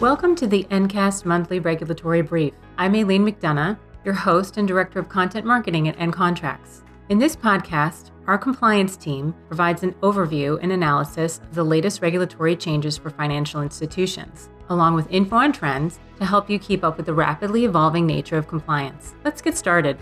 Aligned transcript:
Welcome 0.00 0.34
to 0.36 0.46
the 0.46 0.64
NCAST 0.64 1.24
Monthly 1.24 1.58
Regulatory 1.58 2.20
Brief. 2.20 2.52
I'm 2.76 2.94
Aileen 2.94 3.24
McDonough, 3.24 3.78
your 4.04 4.12
host 4.12 4.58
and 4.58 4.68
Director 4.68 4.98
of 4.98 5.08
Content 5.08 5.46
Marketing 5.46 5.88
at 5.88 5.96
NContracts. 5.96 6.82
In 7.08 7.18
this 7.18 7.34
podcast, 7.34 8.10
our 8.26 8.36
compliance 8.36 8.98
team 8.98 9.34
provides 9.48 9.82
an 9.82 9.94
overview 10.02 10.58
and 10.62 10.70
analysis 10.70 11.38
of 11.38 11.54
the 11.54 11.64
latest 11.64 12.02
regulatory 12.02 12.54
changes 12.56 12.98
for 12.98 13.08
financial 13.08 13.62
institutions, 13.62 14.50
along 14.68 14.96
with 14.96 15.10
info 15.10 15.36
on 15.36 15.50
trends 15.50 15.98
to 16.18 16.26
help 16.26 16.50
you 16.50 16.58
keep 16.58 16.84
up 16.84 16.98
with 16.98 17.06
the 17.06 17.14
rapidly 17.14 17.64
evolving 17.64 18.04
nature 18.06 18.36
of 18.36 18.48
compliance. 18.48 19.14
Let's 19.24 19.40
get 19.40 19.56
started. 19.56 19.96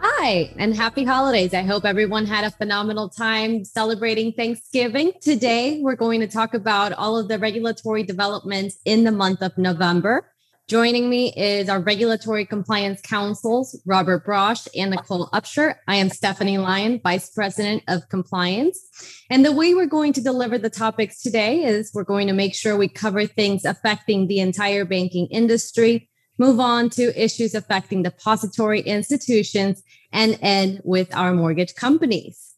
Hi, 0.00 0.52
and 0.56 0.76
happy 0.76 1.04
holidays. 1.04 1.52
I 1.54 1.62
hope 1.62 1.84
everyone 1.84 2.26
had 2.26 2.44
a 2.44 2.50
phenomenal 2.50 3.08
time 3.08 3.64
celebrating 3.64 4.32
Thanksgiving. 4.32 5.12
Today, 5.20 5.80
we're 5.82 5.96
going 5.96 6.20
to 6.20 6.28
talk 6.28 6.54
about 6.54 6.92
all 6.92 7.16
of 7.16 7.28
the 7.28 7.38
regulatory 7.38 8.04
developments 8.04 8.78
in 8.84 9.04
the 9.04 9.10
month 9.10 9.42
of 9.42 9.58
November. 9.58 10.30
Joining 10.68 11.08
me 11.08 11.32
is 11.34 11.68
our 11.68 11.80
regulatory 11.80 12.44
compliance 12.44 13.00
counsels, 13.00 13.80
Robert 13.86 14.26
Brosh 14.26 14.68
and 14.76 14.90
Nicole 14.90 15.28
Upshur. 15.30 15.76
I 15.88 15.96
am 15.96 16.10
Stephanie 16.10 16.58
Lyon, 16.58 17.00
Vice 17.02 17.30
President 17.30 17.82
of 17.88 18.08
Compliance. 18.08 19.24
And 19.30 19.44
the 19.46 19.52
way 19.52 19.74
we're 19.74 19.86
going 19.86 20.12
to 20.12 20.20
deliver 20.20 20.58
the 20.58 20.68
topics 20.68 21.22
today 21.22 21.64
is 21.64 21.90
we're 21.94 22.04
going 22.04 22.26
to 22.26 22.34
make 22.34 22.54
sure 22.54 22.76
we 22.76 22.88
cover 22.88 23.24
things 23.24 23.64
affecting 23.64 24.26
the 24.26 24.40
entire 24.40 24.84
banking 24.84 25.26
industry, 25.30 26.10
move 26.38 26.60
on 26.60 26.90
to 26.90 27.22
issues 27.22 27.54
affecting 27.54 28.02
depository 28.02 28.80
institutions, 28.80 29.82
and 30.12 30.38
end 30.40 30.80
with 30.84 31.14
our 31.14 31.34
mortgage 31.34 31.74
companies. 31.74 32.54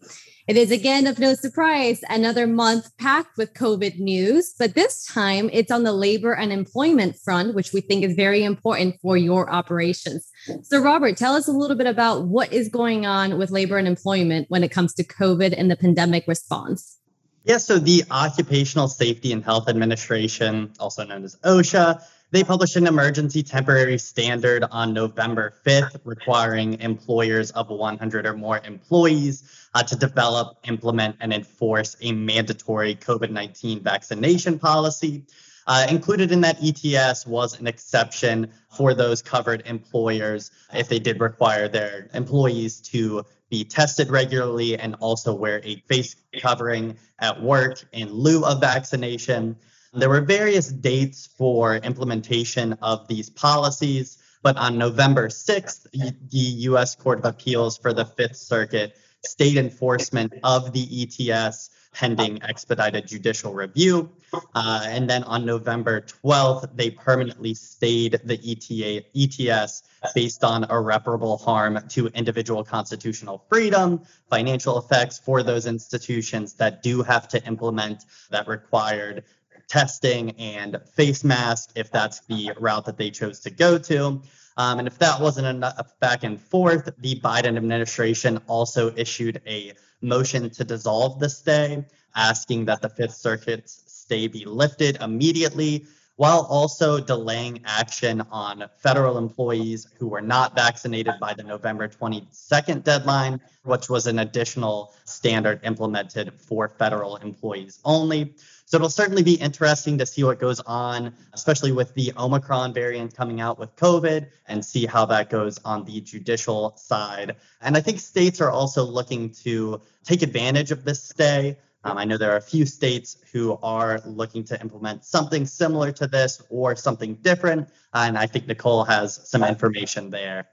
It 0.46 0.56
is 0.56 0.72
again 0.72 1.06
of 1.06 1.18
no 1.20 1.34
surprise 1.34 2.00
another 2.08 2.46
month 2.46 2.96
packed 2.98 3.36
with 3.36 3.54
COVID 3.54 4.00
news, 4.00 4.52
but 4.58 4.74
this 4.74 5.04
time 5.04 5.48
it's 5.52 5.70
on 5.70 5.84
the 5.84 5.92
labor 5.92 6.32
and 6.32 6.52
employment 6.52 7.14
front, 7.16 7.54
which 7.54 7.72
we 7.72 7.80
think 7.80 8.02
is 8.02 8.14
very 8.14 8.42
important 8.42 8.96
for 9.00 9.16
your 9.16 9.48
operations. 9.48 10.28
So, 10.62 10.80
Robert, 10.80 11.16
tell 11.16 11.36
us 11.36 11.46
a 11.46 11.52
little 11.52 11.76
bit 11.76 11.86
about 11.86 12.24
what 12.24 12.52
is 12.52 12.68
going 12.68 13.06
on 13.06 13.38
with 13.38 13.52
labor 13.52 13.78
and 13.78 13.86
employment 13.86 14.46
when 14.48 14.64
it 14.64 14.72
comes 14.72 14.92
to 14.94 15.04
COVID 15.04 15.54
and 15.56 15.70
the 15.70 15.76
pandemic 15.76 16.26
response. 16.26 16.98
Yeah, 17.44 17.58
so 17.58 17.78
the 17.78 18.02
Occupational 18.10 18.88
Safety 18.88 19.32
and 19.32 19.44
Health 19.44 19.68
Administration, 19.68 20.72
also 20.80 21.04
known 21.04 21.22
as 21.22 21.36
OSHA, 21.44 22.02
they 22.30 22.44
published 22.44 22.76
an 22.76 22.86
emergency 22.86 23.42
temporary 23.42 23.98
standard 23.98 24.64
on 24.70 24.94
November 24.94 25.54
5th, 25.66 26.00
requiring 26.04 26.80
employers 26.80 27.50
of 27.52 27.68
100 27.70 28.26
or 28.26 28.34
more 28.34 28.60
employees 28.64 29.42
uh, 29.74 29.82
to 29.82 29.96
develop, 29.96 30.56
implement, 30.64 31.16
and 31.20 31.32
enforce 31.32 31.96
a 32.00 32.12
mandatory 32.12 32.94
COVID 32.94 33.30
19 33.30 33.82
vaccination 33.82 34.58
policy. 34.58 35.24
Uh, 35.66 35.86
included 35.90 36.32
in 36.32 36.40
that 36.40 36.58
ETS 36.62 37.26
was 37.26 37.58
an 37.60 37.66
exception 37.66 38.50
for 38.70 38.94
those 38.94 39.22
covered 39.22 39.62
employers 39.66 40.50
if 40.72 40.88
they 40.88 40.98
did 40.98 41.20
require 41.20 41.68
their 41.68 42.08
employees 42.14 42.80
to 42.80 43.24
be 43.50 43.64
tested 43.64 44.08
regularly 44.08 44.78
and 44.78 44.94
also 45.00 45.34
wear 45.34 45.60
a 45.64 45.76
face 45.86 46.16
covering 46.40 46.96
at 47.18 47.42
work 47.42 47.84
in 47.92 48.10
lieu 48.10 48.44
of 48.44 48.60
vaccination. 48.60 49.56
There 49.92 50.08
were 50.08 50.20
various 50.20 50.68
dates 50.68 51.26
for 51.26 51.74
implementation 51.74 52.74
of 52.74 53.08
these 53.08 53.28
policies, 53.28 54.18
but 54.40 54.56
on 54.56 54.78
November 54.78 55.28
6th, 55.28 55.90
the 56.30 56.38
U.S. 56.70 56.94
Court 56.94 57.18
of 57.18 57.24
Appeals 57.24 57.76
for 57.76 57.92
the 57.92 58.04
Fifth 58.04 58.36
Circuit 58.36 58.96
state 59.24 59.56
enforcement 59.56 60.32
of 60.44 60.72
the 60.72 60.86
ETS 61.02 61.70
pending 61.92 62.40
expedited 62.44 63.08
judicial 63.08 63.52
review. 63.52 64.08
Uh, 64.54 64.82
and 64.84 65.10
then 65.10 65.24
on 65.24 65.44
November 65.44 66.00
12th, 66.00 66.70
they 66.76 66.90
permanently 66.90 67.52
stayed 67.52 68.20
the 68.24 68.38
ETA, 68.38 69.04
ETS 69.12 69.82
based 70.14 70.44
on 70.44 70.70
irreparable 70.70 71.36
harm 71.36 71.80
to 71.88 72.06
individual 72.08 72.62
constitutional 72.62 73.44
freedom, 73.48 74.00
financial 74.30 74.78
effects 74.78 75.18
for 75.18 75.42
those 75.42 75.66
institutions 75.66 76.54
that 76.54 76.80
do 76.80 77.02
have 77.02 77.26
to 77.26 77.44
implement 77.44 78.04
that 78.30 78.46
required 78.46 79.24
testing 79.70 80.32
and 80.32 80.78
face 80.94 81.22
mask 81.22 81.70
if 81.76 81.90
that's 81.92 82.20
the 82.26 82.52
route 82.58 82.84
that 82.84 82.98
they 82.98 83.10
chose 83.10 83.38
to 83.40 83.50
go 83.50 83.78
to. 83.78 84.20
Um, 84.56 84.80
and 84.80 84.88
if 84.88 84.98
that 84.98 85.20
wasn't 85.20 85.46
enough 85.46 85.94
back 86.00 86.24
and 86.24 86.40
forth, 86.40 86.90
the 86.98 87.20
Biden 87.20 87.56
administration 87.56 88.40
also 88.48 88.92
issued 88.96 89.40
a 89.46 89.72
motion 90.02 90.50
to 90.50 90.64
dissolve 90.64 91.20
the 91.20 91.30
stay, 91.30 91.84
asking 92.16 92.64
that 92.64 92.82
the 92.82 92.88
Fifth 92.88 93.14
Circuit's 93.14 93.84
stay 93.86 94.26
be 94.26 94.44
lifted 94.44 95.00
immediately, 95.00 95.86
while 96.16 96.46
also 96.50 97.00
delaying 97.00 97.62
action 97.64 98.20
on 98.30 98.64
federal 98.76 99.16
employees 99.16 99.86
who 99.98 100.08
were 100.08 100.20
not 100.20 100.54
vaccinated 100.54 101.14
by 101.20 101.32
the 101.32 101.42
November 101.42 101.88
22nd 101.88 102.82
deadline, 102.82 103.40
which 103.62 103.88
was 103.88 104.06
an 104.06 104.18
additional 104.18 104.92
standard 105.04 105.60
implemented 105.62 106.34
for 106.34 106.68
federal 106.68 107.16
employees 107.16 107.78
only. 107.84 108.34
So 108.70 108.76
it'll 108.76 108.88
certainly 108.88 109.24
be 109.24 109.34
interesting 109.34 109.98
to 109.98 110.06
see 110.06 110.22
what 110.22 110.38
goes 110.38 110.60
on, 110.60 111.12
especially 111.32 111.72
with 111.72 111.92
the 111.94 112.12
Omicron 112.16 112.72
variant 112.72 113.16
coming 113.16 113.40
out 113.40 113.58
with 113.58 113.74
COVID 113.74 114.28
and 114.46 114.64
see 114.64 114.86
how 114.86 115.04
that 115.06 115.28
goes 115.28 115.58
on 115.64 115.84
the 115.84 116.00
judicial 116.00 116.76
side. 116.76 117.34
And 117.60 117.76
I 117.76 117.80
think 117.80 117.98
states 117.98 118.40
are 118.40 118.52
also 118.52 118.84
looking 118.84 119.30
to 119.42 119.80
take 120.04 120.22
advantage 120.22 120.70
of 120.70 120.84
this 120.84 121.02
stay. 121.02 121.56
Um, 121.82 121.98
I 121.98 122.04
know 122.04 122.16
there 122.16 122.30
are 122.30 122.36
a 122.36 122.40
few 122.40 122.64
states 122.64 123.16
who 123.32 123.58
are 123.60 124.00
looking 124.06 124.44
to 124.44 124.60
implement 124.60 125.04
something 125.04 125.46
similar 125.46 125.90
to 125.90 126.06
this 126.06 126.40
or 126.48 126.76
something 126.76 127.16
different. 127.16 127.70
And 127.92 128.16
I 128.16 128.26
think 128.26 128.46
Nicole 128.46 128.84
has 128.84 129.28
some 129.28 129.42
information 129.42 130.10
there. 130.10 130.46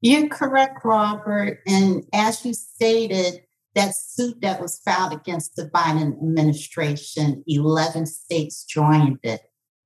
You're 0.00 0.28
correct, 0.28 0.82
Robert. 0.82 1.60
And 1.66 2.06
as 2.14 2.42
you 2.42 2.54
stated, 2.54 3.42
that 3.74 3.94
suit 3.94 4.40
that 4.42 4.60
was 4.60 4.80
filed 4.84 5.12
against 5.12 5.56
the 5.56 5.70
Biden 5.70 6.12
administration, 6.12 7.44
11 7.46 8.06
states 8.06 8.64
joined 8.64 9.18
it. 9.22 9.40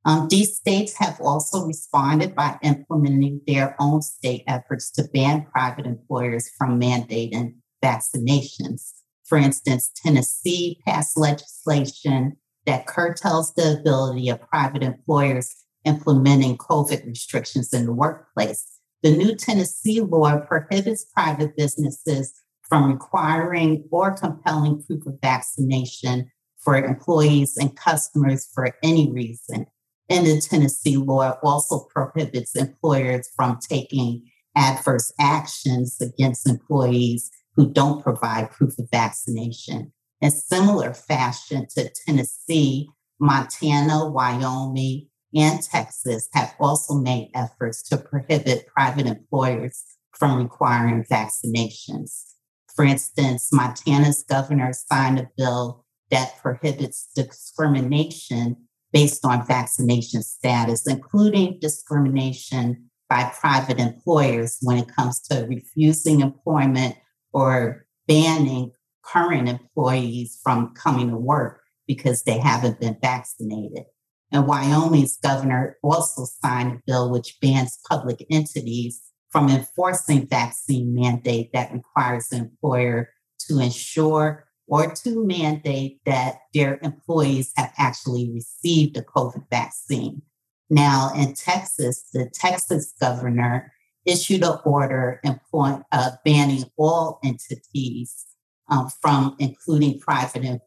Um, 0.06 0.28
these 0.28 0.56
states 0.56 0.98
have 0.98 1.20
also 1.20 1.64
responded 1.64 2.34
by 2.34 2.58
implementing 2.62 3.40
their 3.46 3.74
own 3.80 4.02
state 4.02 4.44
efforts 4.46 4.90
to 4.92 5.04
ban 5.12 5.46
private 5.50 5.86
employers 5.86 6.50
from 6.58 6.80
mandating 6.80 7.54
vaccinations. 7.82 8.92
For 9.24 9.38
instance, 9.38 9.90
Tennessee 9.96 10.78
passed 10.86 11.16
legislation 11.16 12.36
that 12.66 12.86
curtails 12.86 13.54
the 13.54 13.78
ability 13.80 14.28
of 14.28 14.40
private 14.42 14.82
employers 14.82 15.54
implementing 15.84 16.58
COVID 16.58 17.06
restrictions 17.06 17.72
in 17.72 17.86
the 17.86 17.92
workplace. 17.92 18.66
The 19.02 19.16
new 19.16 19.34
Tennessee 19.34 20.00
law 20.00 20.38
prohibits 20.38 21.04
private 21.04 21.56
businesses 21.56 22.32
from 22.68 22.92
requiring 22.92 23.84
or 23.90 24.12
compelling 24.12 24.82
proof 24.82 25.06
of 25.06 25.18
vaccination 25.20 26.30
for 26.58 26.76
employees 26.76 27.56
and 27.56 27.76
customers 27.76 28.48
for 28.54 28.74
any 28.82 29.10
reason. 29.12 29.66
And 30.08 30.26
the 30.26 30.40
Tennessee 30.40 30.96
law 30.96 31.36
also 31.42 31.86
prohibits 31.94 32.56
employers 32.56 33.28
from 33.36 33.58
taking 33.58 34.22
adverse 34.56 35.12
actions 35.18 36.00
against 36.00 36.48
employees 36.48 37.30
who 37.56 37.70
don't 37.70 38.02
provide 38.02 38.50
proof 38.50 38.78
of 38.78 38.88
vaccination. 38.90 39.92
In 40.20 40.30
similar 40.30 40.94
fashion 40.94 41.66
to 41.76 41.90
Tennessee, 42.06 42.88
Montana, 43.20 44.10
Wyoming, 44.10 45.08
and 45.34 45.62
Texas 45.62 46.28
have 46.32 46.54
also 46.60 46.94
made 46.94 47.30
efforts 47.34 47.82
to 47.88 47.96
prohibit 47.96 48.66
private 48.66 49.06
employers 49.06 49.84
from 50.12 50.38
requiring 50.38 51.04
vaccinations. 51.04 52.33
For 52.74 52.84
instance, 52.84 53.50
Montana's 53.52 54.24
governor 54.28 54.72
signed 54.72 55.18
a 55.18 55.30
bill 55.36 55.84
that 56.10 56.38
prohibits 56.42 57.08
discrimination 57.14 58.56
based 58.92 59.24
on 59.24 59.46
vaccination 59.46 60.22
status, 60.22 60.86
including 60.86 61.58
discrimination 61.60 62.90
by 63.08 63.30
private 63.40 63.78
employers 63.78 64.58
when 64.62 64.78
it 64.78 64.88
comes 64.88 65.20
to 65.20 65.46
refusing 65.48 66.20
employment 66.20 66.96
or 67.32 67.86
banning 68.06 68.72
current 69.04 69.48
employees 69.48 70.38
from 70.42 70.74
coming 70.74 71.10
to 71.10 71.16
work 71.16 71.60
because 71.86 72.22
they 72.22 72.38
haven't 72.38 72.80
been 72.80 72.96
vaccinated. 73.00 73.84
And 74.32 74.46
Wyoming's 74.46 75.18
governor 75.18 75.76
also 75.82 76.24
signed 76.42 76.72
a 76.72 76.82
bill 76.86 77.10
which 77.10 77.36
bans 77.40 77.78
public 77.88 78.24
entities 78.30 79.00
from 79.34 79.48
enforcing 79.48 80.28
vaccine 80.28 80.94
mandate 80.94 81.50
that 81.52 81.72
requires 81.72 82.28
the 82.28 82.36
employer 82.36 83.10
to 83.40 83.58
ensure 83.58 84.46
or 84.68 84.92
to 84.92 85.26
mandate 85.26 85.98
that 86.06 86.36
their 86.54 86.78
employees 86.82 87.50
have 87.56 87.72
actually 87.76 88.30
received 88.32 88.96
a 88.96 89.02
COVID 89.02 89.42
vaccine. 89.50 90.22
Now, 90.70 91.10
in 91.16 91.34
Texas, 91.34 92.08
the 92.12 92.30
Texas 92.32 92.94
governor 93.00 93.72
issued 94.06 94.44
an 94.44 94.56
order 94.64 95.18
employ, 95.24 95.80
uh, 95.90 96.12
banning 96.24 96.66
all 96.78 97.18
entities 97.24 98.26
um, 98.70 98.88
from 99.02 99.34
including 99.40 99.98
private 99.98 100.60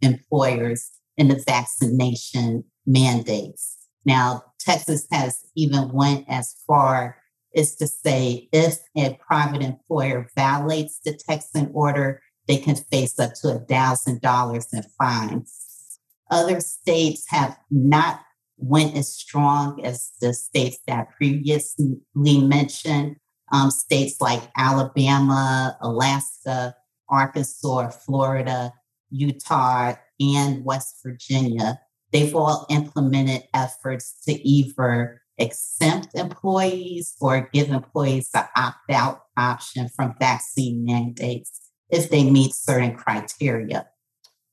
employers 0.00 0.92
in 1.18 1.28
the 1.28 1.44
vaccination 1.46 2.64
mandates. 2.86 3.76
Now, 4.06 4.44
Texas 4.58 5.06
has 5.12 5.40
even 5.54 5.92
went 5.92 6.24
as 6.26 6.56
far 6.66 7.18
as 7.56 7.76
to 7.76 7.86
say 7.86 8.48
if 8.52 8.78
a 8.96 9.18
private 9.26 9.62
employer 9.62 10.28
violates 10.36 11.00
the 11.04 11.14
Texan 11.14 11.70
order, 11.72 12.22
they 12.46 12.58
can 12.58 12.76
face 12.76 13.18
up 13.18 13.34
to 13.34 13.48
a 13.48 13.58
thousand 13.60 14.20
dollars 14.20 14.72
in 14.72 14.82
fines. 14.98 15.98
Other 16.30 16.60
states 16.60 17.24
have 17.28 17.56
not 17.70 18.20
went 18.56 18.96
as 18.96 19.12
strong 19.14 19.84
as 19.84 20.12
the 20.20 20.32
states 20.32 20.78
that 20.86 21.10
previously 21.16 21.98
mentioned. 22.14 23.16
Um, 23.52 23.70
states 23.70 24.20
like 24.20 24.42
Alabama, 24.56 25.76
Alaska, 25.80 26.74
Arkansas, 27.08 27.90
Florida, 27.90 28.72
Utah, 29.10 29.94
and 30.18 30.64
West 30.64 31.00
Virginia. 31.04 31.78
They've 32.10 32.34
all 32.34 32.66
implemented 32.70 33.42
efforts 33.52 34.20
to 34.24 34.32
either 34.32 35.22
exempt 35.38 36.08
employees 36.14 37.14
or 37.20 37.48
give 37.52 37.70
employees 37.70 38.30
the 38.30 38.48
opt 38.56 38.90
out 38.90 39.22
option 39.36 39.88
from 39.88 40.14
vaccine 40.18 40.84
mandates 40.84 41.70
if 41.90 42.10
they 42.10 42.28
meet 42.28 42.54
certain 42.54 42.94
criteria. 42.94 43.86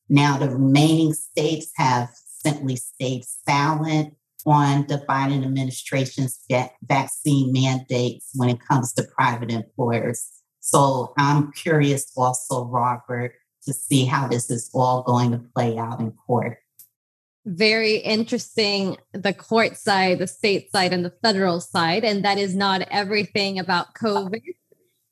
Now, 0.09 0.37
the 0.37 0.49
remaining 0.49 1.13
states 1.13 1.71
have 1.75 2.09
simply 2.15 2.75
stayed 2.75 3.23
silent 3.25 4.15
on 4.45 4.87
the 4.87 4.97
Biden 5.07 5.45
administration's 5.45 6.39
vaccine 6.83 7.53
mandates 7.53 8.31
when 8.35 8.49
it 8.49 8.59
comes 8.67 8.93
to 8.93 9.03
private 9.15 9.51
employers. 9.51 10.27
So 10.59 11.13
I'm 11.17 11.51
curious 11.53 12.11
also, 12.17 12.65
Robert, 12.65 13.33
to 13.63 13.73
see 13.73 14.05
how 14.05 14.27
this 14.27 14.49
is 14.49 14.69
all 14.73 15.03
going 15.03 15.31
to 15.31 15.37
play 15.37 15.77
out 15.77 15.99
in 15.99 16.11
court. 16.11 16.57
Very 17.45 17.97
interesting, 17.97 18.97
the 19.13 19.33
court 19.33 19.77
side, 19.77 20.19
the 20.19 20.27
state 20.27 20.71
side, 20.71 20.93
and 20.93 21.03
the 21.03 21.13
federal 21.23 21.59
side. 21.59 22.03
And 22.03 22.23
that 22.23 22.37
is 22.37 22.55
not 22.55 22.81
everything 22.91 23.57
about 23.57 23.95
COVID. 23.95 24.41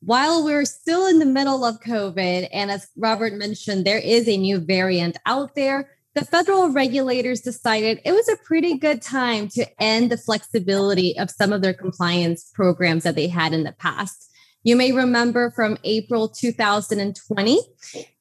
While 0.02 0.46
we're 0.46 0.66
still 0.66 1.08
in 1.08 1.20
the 1.20 1.26
middle 1.26 1.66
of 1.66 1.82
COVID, 1.82 2.50
and 2.54 2.72
as 2.72 2.88
Robert 2.96 3.34
mentioned, 3.34 3.86
there 3.86 4.00
is 4.00 4.28
a 4.28 4.38
new 4.38 4.60
variant 4.60 5.18
out 5.26 5.56
there 5.56 5.90
the 6.16 6.26
federal 6.26 6.70
regulators 6.70 7.42
decided 7.42 8.02
it 8.04 8.12
was 8.12 8.28
a 8.28 8.36
pretty 8.44 8.78
good 8.78 9.02
time 9.02 9.48
to 9.50 9.66
end 9.82 10.12
the 10.12 10.18
flexibility 10.18 11.18
of 11.18 11.30
some 11.30 11.54
of 11.54 11.62
their 11.62 11.74
compliance 11.74 12.52
programs 12.54 13.04
that 13.04 13.16
they 13.16 13.28
had 13.28 13.54
in 13.54 13.64
the 13.64 13.74
past. 13.74 14.30
You 14.64 14.76
may 14.76 14.92
remember 14.92 15.52
from 15.52 15.78
April 15.84 16.28
2020, 16.28 17.62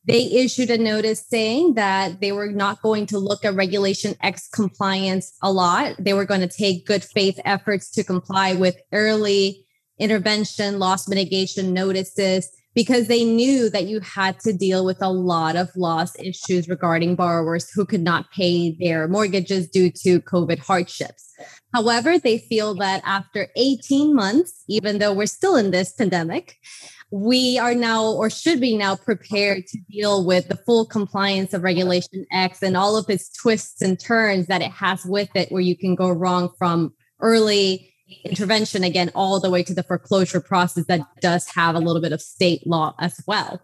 they 0.08 0.24
issued 0.32 0.70
a 0.70 0.78
notice 0.78 1.24
saying 1.28 1.74
that 1.74 2.22
they 2.22 2.32
were 2.32 2.50
not 2.50 2.80
going 2.80 3.04
to 3.06 3.18
look 3.18 3.44
at 3.44 3.54
Regulation 3.54 4.14
X 4.22 4.48
compliance 4.48 5.36
a 5.42 5.52
lot. 5.52 5.96
They 5.98 6.14
were 6.14 6.24
going 6.24 6.40
to 6.40 6.48
take 6.48 6.86
good 6.86 7.04
faith 7.04 7.38
efforts 7.44 7.90
to 7.90 8.02
comply 8.02 8.54
with 8.54 8.76
early 8.90 9.66
intervention, 9.98 10.78
loss 10.78 11.08
mitigation 11.08 11.74
notices, 11.74 12.50
because 12.74 13.08
they 13.08 13.22
knew 13.22 13.68
that 13.68 13.86
you 13.86 14.00
had 14.00 14.40
to 14.40 14.52
deal 14.54 14.82
with 14.82 15.02
a 15.02 15.10
lot 15.10 15.56
of 15.56 15.68
loss 15.76 16.18
issues 16.18 16.68
regarding 16.68 17.14
borrowers 17.14 17.70
who 17.70 17.84
could 17.84 18.02
not 18.02 18.30
pay 18.30 18.76
their 18.80 19.08
mortgages 19.08 19.68
due 19.68 19.90
to 19.90 20.20
COVID 20.22 20.58
hardships. 20.58 21.34
However, 21.74 22.18
they 22.18 22.38
feel 22.38 22.74
that 22.76 23.02
after 23.04 23.48
18 23.56 24.14
months, 24.14 24.64
even 24.68 25.00
though 25.00 25.12
we're 25.12 25.26
still 25.26 25.56
in 25.56 25.70
this 25.70 25.92
pandemic, 25.92 26.56
we 27.10 27.58
are 27.58 27.74
now 27.74 28.06
or 28.06 28.28
should 28.28 28.60
be 28.60 28.76
now 28.76 28.96
prepared 28.96 29.66
to 29.66 29.78
deal 29.90 30.26
with 30.26 30.48
the 30.48 30.56
full 30.56 30.84
compliance 30.84 31.54
of 31.54 31.62
regulation 31.62 32.26
X 32.32 32.62
and 32.62 32.76
all 32.76 32.96
of 32.96 33.08
its 33.08 33.30
twists 33.30 33.80
and 33.80 33.98
turns 33.98 34.46
that 34.46 34.62
it 34.62 34.70
has 34.72 35.04
with 35.04 35.30
it, 35.34 35.50
where 35.50 35.62
you 35.62 35.76
can 35.76 35.94
go 35.94 36.10
wrong 36.10 36.50
from 36.58 36.92
early 37.20 37.94
intervention 38.24 38.84
again 38.84 39.10
all 39.14 39.38
the 39.38 39.50
way 39.50 39.62
to 39.62 39.74
the 39.74 39.82
foreclosure 39.82 40.40
process 40.40 40.86
that 40.86 41.00
does 41.20 41.46
have 41.48 41.74
a 41.74 41.78
little 41.78 42.00
bit 42.00 42.12
of 42.12 42.22
state 42.22 42.66
law 42.66 42.94
as 42.98 43.20
well. 43.26 43.60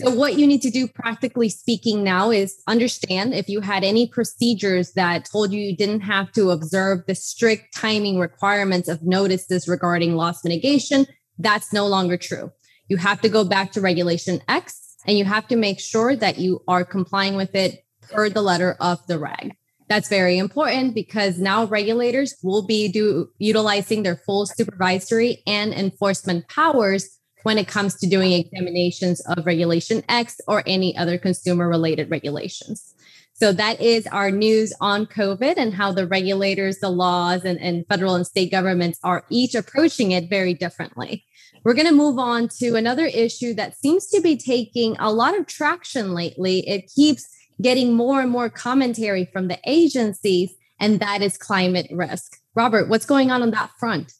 So 0.00 0.14
what 0.14 0.38
you 0.38 0.46
need 0.46 0.62
to 0.62 0.70
do 0.70 0.86
practically 0.86 1.48
speaking 1.48 2.04
now 2.04 2.30
is 2.30 2.56
understand 2.68 3.34
if 3.34 3.48
you 3.48 3.60
had 3.60 3.82
any 3.82 4.06
procedures 4.06 4.92
that 4.92 5.24
told 5.24 5.52
you 5.52 5.60
you 5.60 5.76
didn't 5.76 6.02
have 6.02 6.30
to 6.32 6.50
observe 6.50 7.00
the 7.06 7.14
strict 7.14 7.74
timing 7.74 8.18
requirements 8.18 8.88
of 8.88 9.02
notices 9.02 9.66
regarding 9.66 10.14
loss 10.14 10.44
mitigation 10.44 11.06
that's 11.38 11.72
no 11.72 11.86
longer 11.86 12.16
true 12.16 12.52
you 12.88 12.96
have 12.96 13.20
to 13.20 13.28
go 13.28 13.44
back 13.44 13.72
to 13.72 13.80
regulation 13.80 14.40
x 14.48 14.96
and 15.06 15.16
you 15.16 15.24
have 15.24 15.46
to 15.48 15.56
make 15.56 15.80
sure 15.80 16.16
that 16.16 16.38
you 16.38 16.60
are 16.68 16.84
complying 16.84 17.36
with 17.36 17.54
it 17.54 17.84
per 18.02 18.28
the 18.28 18.42
letter 18.42 18.76
of 18.80 19.06
the 19.06 19.18
reg 19.18 19.54
that's 19.88 20.08
very 20.08 20.36
important 20.36 20.94
because 20.94 21.38
now 21.38 21.64
regulators 21.64 22.36
will 22.42 22.66
be 22.66 22.88
do, 22.88 23.30
utilizing 23.38 24.02
their 24.02 24.16
full 24.16 24.46
supervisory 24.46 25.42
and 25.46 25.72
enforcement 25.72 26.46
powers 26.48 27.18
when 27.42 27.56
it 27.56 27.68
comes 27.68 27.96
to 27.96 28.06
doing 28.06 28.32
examinations 28.32 29.20
of 29.20 29.46
Regulation 29.46 30.02
X 30.08 30.40
or 30.46 30.62
any 30.66 30.96
other 30.96 31.16
consumer 31.16 31.68
related 31.68 32.10
regulations. 32.10 32.94
So 33.32 33.52
that 33.52 33.80
is 33.80 34.06
our 34.08 34.30
news 34.30 34.74
on 34.80 35.06
COVID 35.06 35.54
and 35.56 35.72
how 35.72 35.92
the 35.92 36.06
regulators, 36.06 36.80
the 36.80 36.90
laws, 36.90 37.44
and, 37.44 37.58
and 37.60 37.86
federal 37.88 38.16
and 38.16 38.26
state 38.26 38.50
governments 38.50 38.98
are 39.04 39.24
each 39.30 39.54
approaching 39.54 40.10
it 40.10 40.28
very 40.28 40.52
differently. 40.52 41.24
We're 41.64 41.74
going 41.74 41.88
to 41.88 41.94
move 41.94 42.18
on 42.18 42.48
to 42.58 42.76
another 42.76 43.06
issue 43.06 43.54
that 43.54 43.76
seems 43.76 44.06
to 44.08 44.20
be 44.20 44.36
taking 44.36 44.96
a 44.98 45.12
lot 45.12 45.38
of 45.38 45.46
traction 45.46 46.14
lately. 46.14 46.68
It 46.68 46.90
keeps 46.94 47.28
getting 47.60 47.94
more 47.94 48.20
and 48.20 48.30
more 48.30 48.48
commentary 48.48 49.28
from 49.32 49.48
the 49.48 49.58
agencies, 49.66 50.54
and 50.78 51.00
that 51.00 51.22
is 51.22 51.36
climate 51.36 51.88
risk. 51.90 52.38
Robert, 52.54 52.88
what's 52.88 53.06
going 53.06 53.30
on 53.30 53.42
on 53.42 53.50
that 53.50 53.70
front? 53.78 54.12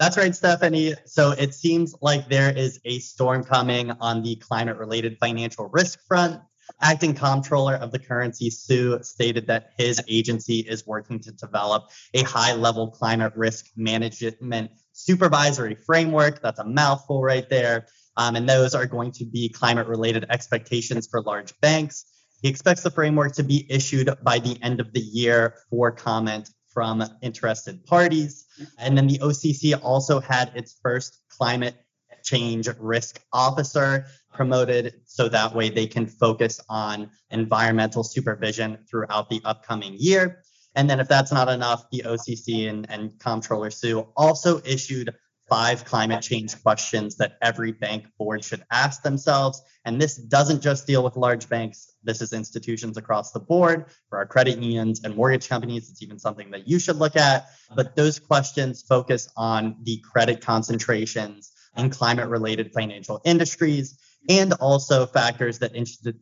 That's 0.00 0.16
right, 0.16 0.34
Stephanie. 0.34 0.94
So 1.06 1.30
it 1.30 1.54
seems 1.54 1.94
like 2.02 2.28
there 2.28 2.56
is 2.56 2.80
a 2.84 2.98
storm 2.98 3.44
coming 3.44 3.92
on 3.92 4.22
the 4.22 4.36
climate 4.36 4.76
related 4.76 5.18
financial 5.18 5.68
risk 5.72 6.00
front. 6.06 6.40
Acting 6.80 7.14
comptroller 7.14 7.74
of 7.74 7.92
the 7.92 7.98
currency, 7.98 8.50
Hsu, 8.50 8.98
stated 9.02 9.46
that 9.46 9.72
his 9.76 10.00
agency 10.08 10.60
is 10.60 10.86
working 10.86 11.20
to 11.20 11.32
develop 11.32 11.90
a 12.14 12.22
high 12.22 12.54
level 12.54 12.90
climate 12.90 13.32
risk 13.36 13.66
management 13.76 14.70
supervisory 14.92 15.74
framework. 15.74 16.40
That's 16.42 16.58
a 16.60 16.64
mouthful 16.64 17.22
right 17.22 17.48
there. 17.48 17.86
Um, 18.16 18.36
and 18.36 18.48
those 18.48 18.74
are 18.74 18.86
going 18.86 19.12
to 19.12 19.24
be 19.24 19.48
climate 19.48 19.88
related 19.88 20.26
expectations 20.30 21.08
for 21.10 21.20
large 21.22 21.58
banks. 21.60 22.04
He 22.42 22.48
expects 22.48 22.82
the 22.82 22.90
framework 22.90 23.32
to 23.34 23.42
be 23.42 23.66
issued 23.70 24.10
by 24.22 24.38
the 24.38 24.58
end 24.62 24.80
of 24.80 24.92
the 24.92 25.00
year 25.00 25.54
for 25.70 25.90
comment 25.90 26.50
from 26.72 27.02
interested 27.22 27.86
parties. 27.86 28.46
And 28.78 28.96
then 28.98 29.06
the 29.06 29.18
OCC 29.18 29.78
also 29.82 30.20
had 30.20 30.52
its 30.54 30.78
first 30.82 31.20
climate 31.28 31.74
change 32.22 32.68
risk 32.78 33.20
officer 33.32 34.06
promoted 34.34 35.00
so 35.06 35.28
that 35.28 35.54
way 35.54 35.70
they 35.70 35.86
can 35.86 36.06
focus 36.06 36.60
on 36.68 37.10
environmental 37.30 38.04
supervision 38.04 38.78
throughout 38.90 39.30
the 39.30 39.40
upcoming 39.44 39.94
year. 39.96 40.42
And 40.74 40.90
then 40.90 41.00
if 41.00 41.08
that's 41.08 41.32
not 41.32 41.48
enough, 41.48 41.84
the 41.90 42.02
OCC 42.04 42.68
and, 42.68 42.90
and 42.90 43.18
Comptroller 43.20 43.70
Hsu 43.70 44.06
also 44.16 44.60
issued 44.64 45.14
five 45.48 45.84
climate 45.84 46.22
change 46.22 46.60
questions 46.62 47.16
that 47.16 47.36
every 47.42 47.70
bank 47.70 48.06
board 48.18 48.42
should 48.42 48.64
ask 48.70 49.02
themselves. 49.02 49.62
And 49.84 50.00
this 50.00 50.16
doesn't 50.16 50.62
just 50.62 50.86
deal 50.86 51.04
with 51.04 51.16
large 51.16 51.48
banks, 51.48 51.92
this 52.02 52.22
is 52.22 52.32
institutions 52.32 52.96
across 52.96 53.30
the 53.32 53.40
board 53.40 53.86
for 54.08 54.18
our 54.18 54.26
credit 54.26 54.58
unions 54.58 55.02
and 55.04 55.14
mortgage 55.14 55.48
companies. 55.48 55.90
It's 55.90 56.02
even 56.02 56.18
something 56.18 56.50
that 56.50 56.66
you 56.66 56.78
should 56.78 56.96
look 56.96 57.16
at. 57.16 57.46
But 57.74 57.94
those 57.94 58.18
questions 58.18 58.82
focus 58.82 59.28
on 59.36 59.76
the 59.82 59.98
credit 59.98 60.40
concentrations 60.40 61.52
in 61.76 61.90
climate 61.90 62.28
related 62.28 62.72
financial 62.72 63.20
industries 63.24 63.98
and 64.28 64.52
also 64.54 65.06
factors 65.06 65.58
that 65.58 65.74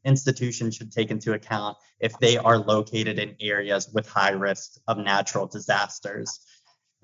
institutions 0.05 0.77
should 0.77 0.93
take 0.93 1.11
into 1.11 1.33
account 1.35 1.77
if 2.01 2.19
they 2.19 2.37
are 2.37 2.59
located 2.59 3.19
in 3.19 3.37
areas 3.41 3.89
with 3.93 4.09
high 4.09 4.31
risk 4.31 4.73
of 4.89 4.99
natural 4.99 5.47
disasters. 5.47 6.41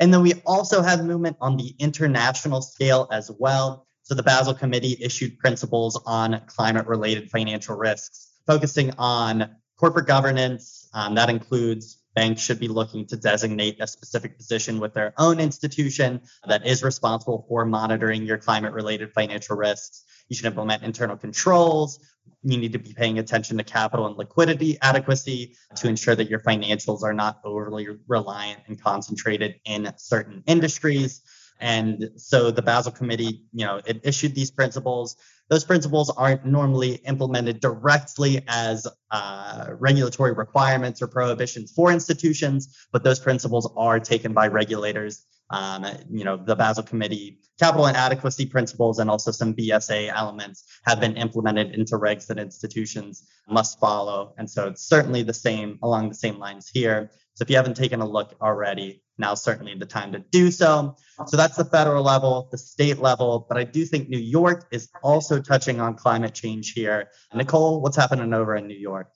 And 0.00 0.12
then 0.12 0.22
we 0.22 0.34
also 0.46 0.82
have 0.82 1.04
movement 1.04 1.36
on 1.40 1.56
the 1.56 1.74
international 1.78 2.62
scale 2.62 3.08
as 3.10 3.30
well. 3.38 3.86
So 4.02 4.14
the 4.14 4.22
Basel 4.22 4.54
Committee 4.54 4.96
issued 5.00 5.38
principles 5.38 6.00
on 6.06 6.40
climate 6.46 6.86
related 6.86 7.30
financial 7.30 7.76
risks, 7.76 8.28
focusing 8.46 8.92
on 8.98 9.56
corporate 9.78 10.06
governance. 10.06 10.88
Um, 10.94 11.14
that 11.14 11.30
includes 11.30 11.97
banks 12.18 12.42
should 12.42 12.58
be 12.58 12.66
looking 12.66 13.06
to 13.06 13.16
designate 13.16 13.76
a 13.78 13.86
specific 13.86 14.36
position 14.36 14.80
with 14.80 14.92
their 14.92 15.14
own 15.18 15.38
institution 15.38 16.20
that 16.48 16.66
is 16.66 16.82
responsible 16.82 17.46
for 17.48 17.64
monitoring 17.64 18.24
your 18.26 18.38
climate 18.38 18.72
related 18.72 19.12
financial 19.12 19.56
risks. 19.56 20.02
You 20.28 20.34
should 20.34 20.46
implement 20.46 20.82
internal 20.82 21.16
controls, 21.16 22.00
you 22.42 22.58
need 22.58 22.72
to 22.72 22.80
be 22.80 22.92
paying 22.92 23.20
attention 23.20 23.56
to 23.58 23.62
capital 23.62 24.08
and 24.08 24.16
liquidity 24.16 24.78
adequacy 24.82 25.54
to 25.76 25.86
ensure 25.86 26.16
that 26.16 26.28
your 26.28 26.40
financials 26.40 27.04
are 27.04 27.14
not 27.14 27.38
overly 27.44 27.86
reliant 28.08 28.62
and 28.66 28.82
concentrated 28.82 29.60
in 29.64 29.92
certain 29.96 30.42
industries. 30.48 31.22
And 31.60 32.10
so 32.16 32.50
the 32.50 32.62
Basel 32.62 32.90
Committee, 32.90 33.44
you 33.52 33.64
know, 33.64 33.80
it 33.86 34.00
issued 34.02 34.34
these 34.34 34.50
principles. 34.50 35.16
Those 35.50 35.64
principles 35.64 36.10
aren't 36.10 36.44
normally 36.44 36.96
implemented 37.06 37.60
directly 37.60 38.42
as 38.48 38.86
uh, 39.10 39.68
regulatory 39.78 40.32
requirements 40.32 41.00
or 41.00 41.06
prohibitions 41.06 41.72
for 41.72 41.90
institutions, 41.90 42.76
but 42.92 43.02
those 43.02 43.18
principles 43.18 43.70
are 43.76 43.98
taken 43.98 44.34
by 44.34 44.48
regulators. 44.48 45.24
Um, 45.50 45.86
you 46.10 46.24
know, 46.24 46.36
the 46.36 46.54
Basel 46.54 46.82
Committee 46.82 47.38
capital 47.58 47.86
and 47.86 47.96
adequacy 47.96 48.44
principles 48.44 48.98
and 48.98 49.08
also 49.08 49.30
some 49.30 49.54
BSA 49.54 50.12
elements 50.14 50.64
have 50.84 51.00
been 51.00 51.16
implemented 51.16 51.74
into 51.74 51.96
regs 51.96 52.26
that 52.26 52.38
institutions 52.38 53.26
must 53.48 53.80
follow. 53.80 54.34
And 54.36 54.48
so 54.48 54.68
it's 54.68 54.86
certainly 54.86 55.22
the 55.22 55.32
same 55.32 55.78
along 55.82 56.10
the 56.10 56.14
same 56.14 56.38
lines 56.38 56.68
here. 56.68 57.10
So 57.34 57.42
if 57.42 57.50
you 57.50 57.56
haven't 57.56 57.78
taken 57.78 58.00
a 58.02 58.06
look 58.06 58.34
already, 58.42 59.02
now's 59.18 59.42
certainly 59.42 59.74
the 59.74 59.86
time 59.86 60.12
to 60.12 60.20
do 60.30 60.50
so. 60.50 60.96
So 61.26 61.36
that's 61.36 61.56
the 61.56 61.64
federal 61.64 62.04
level, 62.04 62.48
the 62.50 62.58
state 62.58 62.98
level, 62.98 63.46
but 63.48 63.58
I 63.58 63.64
do 63.64 63.84
think 63.84 64.08
New 64.08 64.18
York 64.18 64.68
is 64.70 64.88
also 65.02 65.40
touching 65.40 65.80
on 65.80 65.96
climate 65.96 66.34
change 66.34 66.72
here. 66.72 67.08
Nicole, 67.34 67.80
what's 67.80 67.96
happening 67.96 68.32
over 68.32 68.56
in 68.56 68.66
New 68.66 68.78
York? 68.78 69.10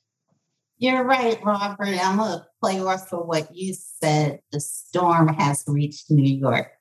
You're 0.78 1.04
right, 1.04 1.38
Robert. 1.44 1.78
I'm 1.80 2.16
going 2.16 2.40
to 2.40 2.46
play 2.60 2.80
off 2.80 3.12
of 3.12 3.26
what 3.26 3.54
you 3.54 3.72
said. 3.74 4.40
The 4.50 4.58
storm 4.58 5.28
has 5.28 5.62
reached 5.68 6.10
New 6.10 6.28
York. 6.28 6.72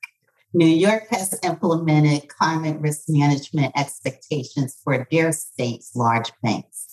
New 0.54 0.66
York 0.66 1.04
has 1.10 1.38
implemented 1.42 2.28
climate 2.28 2.80
risk 2.80 3.04
management 3.08 3.72
expectations 3.76 4.76
for 4.82 5.06
their 5.10 5.32
state's 5.32 5.94
large 5.94 6.32
banks. 6.42 6.91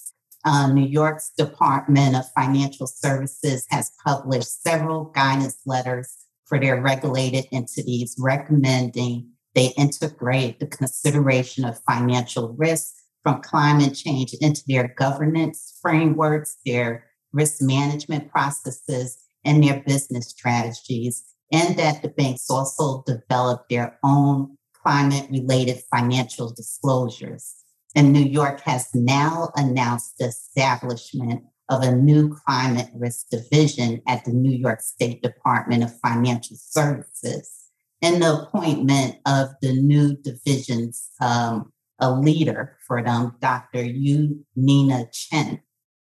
Uh, 0.52 0.66
New 0.66 0.88
York's 0.88 1.30
Department 1.38 2.16
of 2.16 2.26
Financial 2.32 2.88
Services 2.88 3.68
has 3.70 3.92
published 4.04 4.64
several 4.64 5.06
guidance 5.14 5.60
letters 5.68 6.12
for 6.48 6.60
their 6.60 6.82
regulated 6.82 7.46
entities 7.52 8.16
recommending 8.18 9.30
they 9.54 9.68
integrate 9.78 10.60
the 10.60 10.66
consideration 10.66 11.66
of 11.66 11.80
financial 11.88 12.56
risk 12.58 12.96
from 13.22 13.44
climate 13.44 13.94
change 13.94 14.34
into 14.42 14.64
their 14.68 14.88
governance 14.98 15.78
frameworks, 15.84 16.58
their 16.66 17.06
risk 17.32 17.62
management 17.62 18.32
processes, 18.32 19.20
and 19.46 19.64
their 19.64 19.84
business 19.86 20.30
strategies, 20.30 21.26
and 21.54 21.78
that 21.78 22.02
the 22.02 22.10
banks 22.10 22.50
also 22.50 23.04
develop 23.06 23.70
their 23.70 24.00
own 24.04 24.58
climate 24.74 25.28
related 25.30 25.80
financial 25.94 26.52
disclosures 26.52 27.59
and 27.96 28.14
New 28.14 28.24
York 28.24 28.62
has 28.62 28.88
now 28.94 29.50
announced 29.56 30.18
the 30.18 30.26
establishment 30.26 31.44
of 31.70 31.84
a 31.84 31.96
new 31.96 32.36
climate 32.46 32.90
risk 32.96 33.30
division 33.30 34.02
at 34.08 34.26
the 34.26 34.32
New 34.32 34.56
York 34.56 34.82
State 34.82 35.22
Department 35.22 35.84
of 35.84 36.00
Financial 36.00 36.58
Services 36.58 37.70
and 38.02 38.22
the 38.22 38.42
appointment 38.42 39.18
of 39.26 39.50
the 39.62 39.74
new 39.74 40.16
division's 40.16 41.10
um, 41.22 41.72
a 42.00 42.12
leader 42.12 42.78
for 42.88 43.04
them, 43.04 43.36
Dr. 43.42 43.84
Yue 43.84 44.46
Nina 44.56 45.06
Chen. 45.12 45.62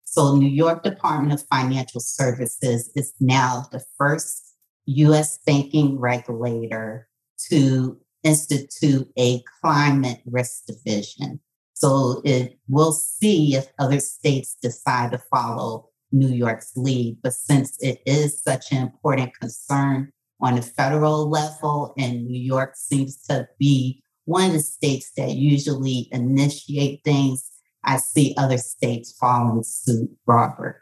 So 0.04 0.36
New 0.36 0.50
York 0.50 0.84
Department 0.84 1.34
of 1.34 1.48
Financial 1.48 2.00
Services 2.00 2.92
is 2.96 3.14
now 3.20 3.66
the 3.72 3.84
first 3.98 4.56
U.S. 4.86 5.40
banking 5.46 6.00
regulator 6.00 7.08
to 7.50 8.00
institute 8.24 9.08
a 9.18 9.44
climate 9.62 10.22
risk 10.26 10.66
division. 10.66 11.40
So 11.80 12.22
it 12.26 12.60
we'll 12.68 12.92
see 12.92 13.56
if 13.56 13.68
other 13.80 14.02
states 14.02 14.58
decide 14.62 15.12
to 15.12 15.18
follow 15.18 15.90
New 16.12 16.28
York's 16.28 16.74
lead. 16.76 17.20
But 17.24 17.34
since 17.34 17.78
it 17.80 18.02
is 18.06 18.42
such 18.42 18.74
an 18.74 18.80
important 18.84 19.34
concern 19.40 20.12
on 20.42 20.58
a 20.58 20.62
federal 20.62 21.30
level, 21.30 21.94
and 21.98 22.26
New 22.26 22.40
York 22.40 22.76
seems 22.76 23.22
to 23.28 23.48
be 23.60 24.04
one 24.26 24.48
of 24.48 24.54
the 24.54 24.60
states 24.60 25.12
that 25.16 25.36
usually 25.36 26.10
initiate 26.12 27.02
things, 27.06 27.50
I 27.86 27.98
see 27.98 28.36
other 28.38 28.58
states 28.58 29.16
following 29.18 29.64
suit, 29.64 30.10
Robert. 30.26 30.82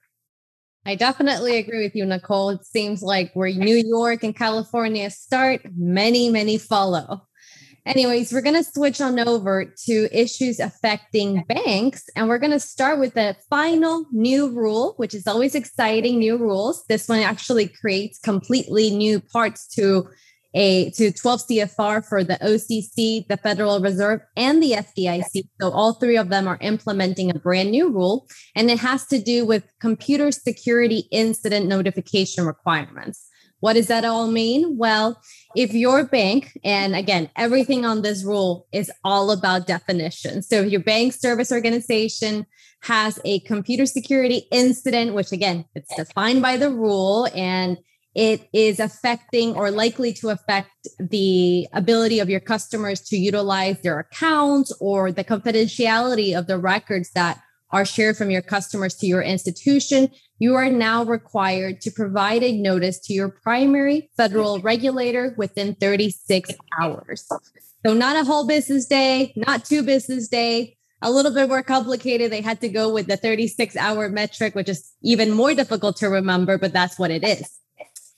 I 0.84 0.96
definitely 0.96 1.58
agree 1.58 1.84
with 1.84 1.96
you, 1.96 2.06
Nicole. 2.06 2.50
It 2.50 2.66
seems 2.66 3.04
like 3.04 3.32
where 3.34 3.51
New 3.51 3.75
York 3.75 4.24
and 4.24 4.36
California 4.36 5.12
start, 5.12 5.62
many, 5.75 6.30
many 6.30 6.58
follow. 6.58 7.27
Anyways, 7.88 8.34
we're 8.34 8.41
going 8.41 8.62
to 8.62 8.70
switch 8.70 9.00
on 9.00 9.17
over 9.17 9.74
to 9.86 10.10
issues 10.12 10.60
affecting 10.60 11.46
banks. 11.48 12.03
And 12.17 12.27
we're 12.27 12.38
going 12.38 12.51
to 12.51 12.60
start 12.60 13.00
with 13.00 13.13
the 13.13 13.38
final 13.50 14.06
new 14.12 14.50
rule, 14.50 14.94
which 14.98 15.13
is 15.13 15.25
always 15.25 15.56
exciting 15.56 16.20
new 16.20 16.38
rules. 16.38 16.84
This 16.89 17.08
one 17.08 17.20
actually 17.20 17.70
creates 17.70 18.20
completely 18.20 18.91
new 18.91 19.22
parts 19.22 19.65
to 19.75 20.10
a 20.53 20.89
to 20.91 21.12
12 21.13 21.41
CFR 21.48 22.06
for 22.06 22.25
the 22.25 22.36
OCC, 22.36 23.25
the 23.27 23.38
Federal 23.38 23.79
Reserve, 23.79 24.20
and 24.36 24.62
the 24.62 24.72
FDIC. 24.72 25.48
So 25.62 25.72
all 25.72 25.94
three 25.94 26.17
of 26.17 26.27
them 26.27 26.46
are 26.48 26.58
implementing 26.60 27.29
a 27.29 27.39
brand 27.39 27.72
new 27.72 27.89
rule, 27.89 28.27
and 28.53 28.70
it 28.70 28.79
has 28.79 29.06
to 29.08 29.20
do 29.20 29.46
with 29.46 29.63
computer 29.79 30.32
security 30.32 31.08
incident 31.12 31.67
notification 31.67 32.46
requirements. 32.46 33.27
What 33.60 33.74
does 33.74 33.88
that 33.88 34.06
all 34.06 34.27
mean? 34.27 34.77
Well, 34.77 35.20
if 35.58 35.74
your 35.74 36.06
bank, 36.06 36.56
and 36.64 36.96
again, 36.96 37.32
everything 37.36 37.84
on 37.84 38.04
this 38.04 38.24
rule 38.24 38.68
is 38.72 38.92
all 39.04 39.32
about 39.32 39.66
definition. 39.66 40.44
So 40.44 40.62
if 40.62 40.72
your 40.72 40.82
bank 40.84 41.14
service 41.14 41.52
organization 41.52 42.46
has 42.84 43.20
a 43.26 43.40
computer 43.40 43.88
security 43.88 44.48
incident, 44.52 45.16
which 45.16 45.32
again, 45.32 45.66
it's 45.74 45.94
defined 45.96 46.44
by 46.44 46.58
the 46.58 46.70
rule 46.70 47.28
and 47.34 47.80
it 48.14 48.48
is 48.54 48.80
affecting 48.80 49.56
or 49.56 49.72
likely 49.72 50.14
to 50.14 50.30
affect 50.30 50.88
the 51.00 51.68
ability 51.74 52.20
of 52.20 52.30
your 52.30 52.40
customers 52.40 53.02
to 53.02 53.18
utilize 53.18 53.82
their 53.82 53.98
accounts 53.98 54.72
or 54.80 55.12
the 55.12 55.24
confidentiality 55.24 56.38
of 56.38 56.46
the 56.46 56.60
records 56.60 57.10
that 57.16 57.42
are 57.72 57.84
shared 57.84 58.16
from 58.16 58.30
your 58.30 58.44
customers 58.44 58.96
to 58.96 59.08
your 59.08 59.24
institution, 59.24 60.10
you 60.39 60.56
are 60.56 60.70
now 60.70 61.03
required 61.03 61.82
to 61.82 61.91
provide 61.91 62.44
a 62.44 62.51
notice 62.51 63.00
to 63.00 63.13
your 63.13 63.29
primary 63.29 64.10
federal 64.17 64.60
regulator 64.60 65.34
within 65.38 65.75
36 65.75 66.51
hours. 66.79 67.27
So, 67.86 67.94
not 67.94 68.15
a 68.15 68.25
whole 68.25 68.48
business 68.48 68.86
day, 68.86 69.34
not 69.36 69.65
two 69.65 69.84
business 69.84 70.27
day, 70.27 70.77
a 71.01 71.12
little 71.12 71.34
bit 71.34 71.50
more 71.50 71.63
complicated. 71.63 72.32
They 72.32 72.41
had 72.41 72.62
to 72.62 72.70
go 72.70 72.91
with 72.91 73.08
the 73.08 73.17
36 73.17 73.75
hour 73.77 74.10
metric, 74.10 74.56
which 74.56 74.70
is 74.70 74.91
even 75.01 75.32
more 75.32 75.53
difficult 75.53 75.98
to 75.98 76.08
remember, 76.08 76.58
but 76.58 76.74
that's 76.74 76.98
what 76.98 77.12
it 77.12 77.24
is. 77.24 77.60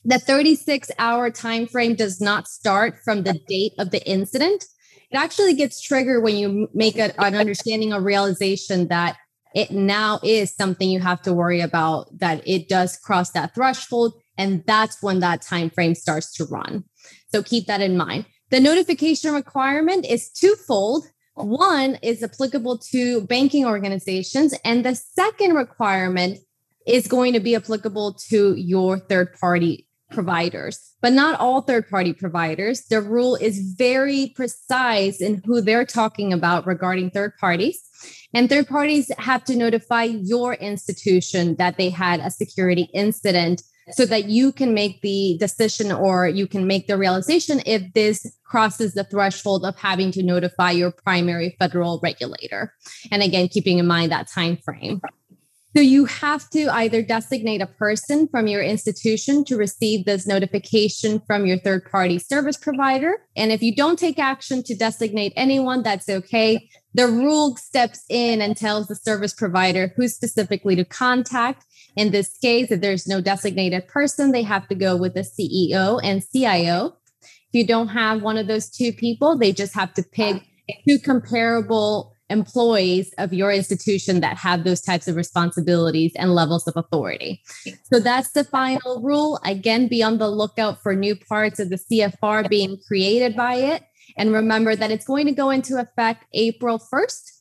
The 0.05 0.19
36 0.19 0.91
hour 0.97 1.29
time 1.29 1.67
frame 1.67 1.95
does 1.95 2.21
not 2.21 2.47
start 2.47 2.99
from 3.03 3.23
the 3.23 3.39
date 3.47 3.73
of 3.77 3.91
the 3.91 4.05
incident. 4.09 4.65
It 5.11 5.17
actually 5.17 5.55
gets 5.55 5.81
triggered 5.81 6.23
when 6.23 6.37
you 6.37 6.69
make 6.73 6.97
a, 6.97 7.19
an 7.21 7.35
understanding 7.35 7.93
or 7.93 8.01
realization 8.01 8.87
that 8.87 9.17
it 9.55 9.71
now 9.71 10.19
is 10.23 10.53
something 10.53 10.89
you 10.89 10.99
have 10.99 11.21
to 11.23 11.33
worry 11.33 11.61
about 11.61 12.07
that 12.19 12.47
it 12.47 12.69
does 12.69 12.97
cross 12.97 13.31
that 13.31 13.55
threshold 13.55 14.13
and 14.37 14.63
that's 14.65 15.01
when 15.03 15.19
that 15.19 15.41
time 15.41 15.69
frame 15.69 15.95
starts 15.95 16.31
to 16.35 16.45
run. 16.45 16.85
So 17.33 17.43
keep 17.43 17.67
that 17.67 17.81
in 17.81 17.97
mind. 17.97 18.25
The 18.51 18.59
notification 18.59 19.33
requirement 19.33 20.05
is 20.05 20.29
twofold. 20.29 21.05
One 21.35 21.97
is 22.01 22.23
applicable 22.23 22.79
to 22.91 23.21
banking 23.21 23.65
organizations 23.65 24.55
and 24.63 24.85
the 24.85 24.95
second 24.95 25.55
requirement 25.55 26.39
is 26.87 27.07
going 27.07 27.33
to 27.33 27.39
be 27.39 27.55
applicable 27.55 28.13
to 28.29 28.55
your 28.55 28.97
third 28.97 29.33
party 29.39 29.88
providers, 30.09 30.95
but 31.01 31.13
not 31.13 31.39
all 31.39 31.61
third 31.61 31.89
party 31.89 32.13
providers. 32.13 32.85
The 32.89 33.01
rule 33.01 33.35
is 33.35 33.73
very 33.77 34.33
precise 34.35 35.21
in 35.21 35.41
who 35.45 35.61
they're 35.61 35.85
talking 35.85 36.33
about 36.33 36.67
regarding 36.67 37.11
third 37.11 37.33
parties. 37.39 37.81
And 38.33 38.49
third 38.49 38.67
parties 38.67 39.11
have 39.17 39.43
to 39.45 39.55
notify 39.55 40.03
your 40.03 40.53
institution 40.53 41.55
that 41.55 41.77
they 41.77 41.89
had 41.89 42.19
a 42.19 42.29
security 42.29 42.89
incident 42.93 43.63
so 43.91 44.05
that 44.05 44.25
you 44.25 44.51
can 44.51 44.73
make 44.73 45.01
the 45.01 45.35
decision 45.39 45.91
or 45.91 46.27
you 46.27 46.47
can 46.47 46.67
make 46.67 46.87
the 46.87 46.97
realization 46.97 47.61
if 47.65 47.93
this 47.93 48.31
crosses 48.43 48.93
the 48.93 49.03
threshold 49.03 49.65
of 49.65 49.75
having 49.77 50.11
to 50.11 50.23
notify 50.23 50.71
your 50.71 50.91
primary 50.91 51.55
federal 51.59 51.99
regulator. 52.03 52.73
And 53.11 53.23
again, 53.23 53.47
keeping 53.47 53.79
in 53.79 53.87
mind 53.87 54.11
that 54.11 54.27
time 54.27 54.57
frame. 54.57 55.01
So 55.79 55.83
you 55.83 56.03
have 56.03 56.49
to 56.49 56.67
either 56.67 57.01
designate 57.01 57.61
a 57.61 57.65
person 57.65 58.27
from 58.27 58.47
your 58.47 58.61
institution 58.61 59.45
to 59.45 59.55
receive 59.55 60.03
this 60.03 60.27
notification 60.27 61.21
from 61.25 61.45
your 61.45 61.57
third 61.57 61.89
party 61.89 62.19
service 62.19 62.57
provider. 62.57 63.21
And 63.37 63.49
if 63.49 63.63
you 63.63 63.73
don't 63.73 63.97
take 63.97 64.19
action 64.19 64.61
to 64.63 64.75
designate 64.75 65.31
anyone, 65.37 65.81
that's 65.81 66.09
okay. 66.09 66.69
The 66.95 67.07
rule 67.07 67.55
steps 67.55 68.03
in 68.09 68.41
and 68.41 68.57
tells 68.57 68.87
the 68.87 68.95
service 68.95 69.33
provider 69.33 69.93
who 69.95 70.09
specifically 70.09 70.75
to 70.75 70.83
contact. 70.83 71.65
In 71.95 72.11
this 72.11 72.37
case, 72.39 72.71
if 72.71 72.81
there's 72.81 73.07
no 73.07 73.21
designated 73.21 73.87
person, 73.87 74.33
they 74.33 74.43
have 74.43 74.67
to 74.67 74.75
go 74.75 74.97
with 74.97 75.13
the 75.13 75.21
CEO 75.21 76.01
and 76.03 76.21
CIO. 76.29 76.97
If 77.21 77.53
you 77.53 77.65
don't 77.65 77.87
have 77.87 78.21
one 78.21 78.37
of 78.37 78.47
those 78.47 78.69
two 78.69 78.91
people, 78.91 79.37
they 79.37 79.53
just 79.53 79.75
have 79.75 79.93
to 79.93 80.03
pick 80.03 80.43
two 80.85 80.99
comparable 80.99 82.17
employees 82.29 83.13
of 83.17 83.33
your 83.33 83.51
institution 83.51 84.19
that 84.21 84.37
have 84.37 84.63
those 84.63 84.81
types 84.81 85.07
of 85.07 85.15
responsibilities 85.15 86.11
and 86.15 86.35
levels 86.35 86.67
of 86.67 86.75
authority. 86.77 87.41
So 87.91 87.99
that's 87.99 88.31
the 88.31 88.43
final 88.43 89.01
rule. 89.01 89.39
Again, 89.45 89.87
be 89.87 90.03
on 90.03 90.17
the 90.17 90.29
lookout 90.29 90.81
for 90.81 90.95
new 90.95 91.15
parts 91.15 91.59
of 91.59 91.69
the 91.69 91.77
CFR 91.77 92.47
being 92.49 92.77
created 92.87 93.35
by 93.35 93.55
it. 93.55 93.83
And 94.17 94.33
remember 94.33 94.75
that 94.75 94.91
it's 94.91 95.05
going 95.05 95.25
to 95.27 95.31
go 95.31 95.49
into 95.49 95.79
effect 95.79 96.25
April 96.33 96.79
1st. 96.79 97.31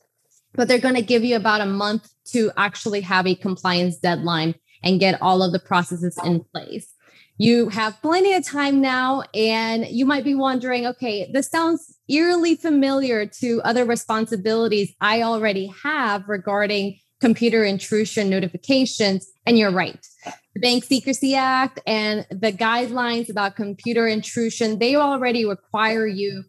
but 0.54 0.68
they're 0.68 0.78
going 0.78 0.94
to 0.94 1.02
give 1.02 1.24
you 1.24 1.36
about 1.36 1.60
a 1.60 1.66
month 1.66 2.10
to 2.26 2.50
actually 2.56 3.00
have 3.02 3.26
a 3.26 3.34
compliance 3.34 3.96
deadline 3.96 4.54
and 4.82 5.00
get 5.00 5.20
all 5.20 5.42
of 5.42 5.52
the 5.52 5.58
processes 5.58 6.18
in 6.24 6.44
place. 6.52 6.92
You 7.40 7.68
have 7.68 8.02
plenty 8.02 8.34
of 8.34 8.44
time 8.44 8.80
now, 8.80 9.22
and 9.32 9.86
you 9.86 10.04
might 10.04 10.24
be 10.24 10.34
wondering 10.34 10.86
okay, 10.86 11.30
this 11.32 11.48
sounds 11.48 11.96
eerily 12.08 12.56
familiar 12.56 13.26
to 13.40 13.62
other 13.64 13.84
responsibilities 13.84 14.92
I 15.00 15.22
already 15.22 15.72
have 15.84 16.28
regarding 16.28 16.98
computer 17.20 17.64
intrusion 17.64 18.28
notifications. 18.28 19.28
And 19.46 19.56
you're 19.56 19.70
right. 19.70 20.04
The 20.54 20.60
Bank 20.60 20.84
Secrecy 20.84 21.34
Act 21.34 21.80
and 21.86 22.26
the 22.30 22.52
guidelines 22.52 23.28
about 23.28 23.56
computer 23.56 24.06
intrusion, 24.06 24.78
they 24.78 24.96
already 24.96 25.44
require 25.44 26.06
you 26.06 26.44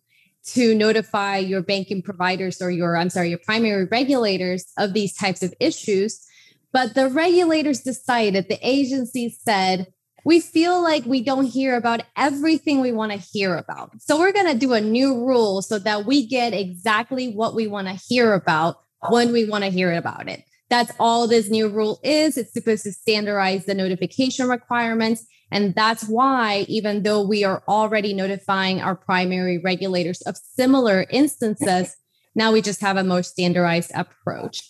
to 0.54 0.74
notify 0.74 1.38
your 1.38 1.62
banking 1.62 2.02
providers 2.02 2.62
or 2.62 2.72
your, 2.72 2.98
I'm 2.98 3.10
sorry, 3.10 3.30
your 3.30 3.40
primary 3.40 3.86
regulators 3.86 4.66
of 4.78 4.94
these 4.94 5.16
types 5.16 5.44
of 5.44 5.54
issues. 5.60 6.26
But 6.72 6.96
the 6.96 7.10
regulators 7.10 7.82
decided, 7.82 8.48
the 8.48 8.60
agency 8.68 9.30
said, 9.30 9.88
we 10.30 10.40
feel 10.40 10.80
like 10.80 11.04
we 11.06 11.24
don't 11.24 11.48
hear 11.48 11.76
about 11.76 12.02
everything 12.16 12.82
we 12.82 12.92
want 12.92 13.12
to 13.12 13.18
hear 13.18 13.56
about. 13.56 14.00
So 14.00 14.20
we're 14.20 14.32
going 14.32 14.46
to 14.46 14.54
do 14.54 14.74
a 14.74 14.80
new 14.80 15.26
rule 15.26 15.64
so 15.64 15.80
that 15.80 16.06
we 16.06 16.28
get 16.28 16.54
exactly 16.54 17.32
what 17.32 17.56
we 17.56 17.66
want 17.66 17.88
to 17.88 17.96
hear 17.96 18.34
about 18.34 18.76
when 19.10 19.32
we 19.32 19.50
want 19.50 19.64
to 19.64 19.72
hear 19.72 19.92
about 19.92 20.30
it. 20.30 20.44
That's 20.70 20.92
all 21.00 21.28
this 21.28 21.50
new 21.50 21.68
rule 21.68 22.00
is. 22.04 22.38
It's 22.38 22.54
supposed 22.54 22.84
to 22.84 22.92
standardize 22.92 23.66
the 23.66 23.74
notification 23.74 24.48
requirements. 24.48 25.26
And 25.50 25.74
that's 25.74 26.08
why, 26.08 26.68
even 26.68 27.02
though 27.02 27.26
we 27.26 27.44
are 27.44 27.64
already 27.68 28.14
notifying 28.14 28.82
our 28.82 28.96
primary 28.96 29.58
regulators 29.58 30.22
of 30.22 30.38
similar 30.38 31.08
instances, 31.10 31.98
now 32.36 32.52
we 32.52 32.62
just 32.62 32.82
have 32.82 32.98
a 32.98 33.04
more 33.04 33.24
standardized 33.24 33.92
approach. 33.96 34.62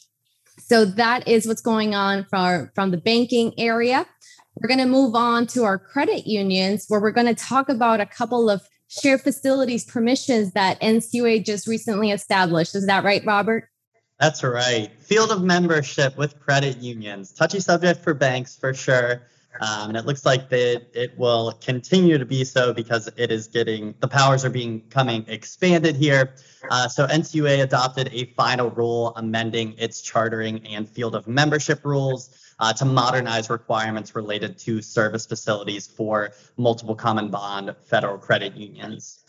So 0.57 0.85
that 0.85 1.27
is 1.27 1.45
what's 1.45 1.59
going 1.61 1.95
on 1.95 2.27
for, 2.29 2.71
from 2.75 2.91
the 2.91 2.97
banking 2.97 3.53
area. 3.57 4.05
We're 4.56 4.68
going 4.68 4.79
to 4.79 4.86
move 4.86 5.15
on 5.15 5.48
to 5.48 5.63
our 5.63 5.77
credit 5.77 6.27
unions, 6.27 6.86
where 6.88 7.00
we're 7.00 7.12
going 7.12 7.34
to 7.34 7.36
talk 7.36 7.70
about 7.70 8.01
a 8.01 8.06
couple 8.06 8.50
of 8.50 8.62
shared 8.88 9.22
facilities 9.22 9.86
permissions 9.86 10.51
that 10.53 10.82
NCUA 10.82 11.46
just 11.46 11.68
recently 11.68 12.12
established. 12.12 12.75
Is 12.75 12.88
that 12.88 13.03
right, 13.03 13.24
Robert? 13.25 13.70
That's 14.20 14.44
right. 14.44 14.91
Field 15.00 15.32
of 15.32 15.41
membership 15.41 16.18
with 16.18 16.39
credit 16.39 16.77
unions. 16.77 17.32
Touchy 17.32 17.62
subject 17.62 18.01
for 18.03 18.13
banks 18.13 18.58
for 18.58 18.74
sure. 18.74 19.22
Um, 19.62 19.89
and 19.89 19.98
it 19.98 20.06
looks 20.06 20.25
like 20.25 20.50
that 20.50 20.88
it 20.94 21.18
will 21.18 21.53
continue 21.53 22.18
to 22.18 22.25
be 22.25 22.44
so 22.44 22.74
because 22.74 23.10
it 23.18 23.32
is 23.32 23.48
getting 23.48 23.96
the 24.00 24.08
powers 24.08 24.46
are 24.46 24.50
being 24.50 24.82
coming 24.89 25.25
expanded 25.27 25.96
here. 25.96 26.36
Uh, 26.70 26.88
so 26.88 27.08
NCUA 27.08 27.63
adopted 27.63 28.10
a 28.13 28.25
final 28.36 28.70
rule 28.70 29.13
amending 29.15 29.75
its 29.77 30.01
chartering 30.01 30.65
and 30.68 30.88
field 30.88 31.15
of 31.15 31.27
membership 31.27 31.84
rules 31.84 32.29
uh, 32.59 32.73
to 32.73 32.85
modernize 32.85 33.49
requirements 33.49 34.15
related 34.15 34.57
to 34.59 34.81
service 34.81 35.25
facilities 35.25 35.87
for 35.87 36.31
multiple 36.57 36.95
common 36.95 37.29
bond 37.29 37.75
federal 37.81 38.17
credit 38.17 38.55
unions. 38.55 39.19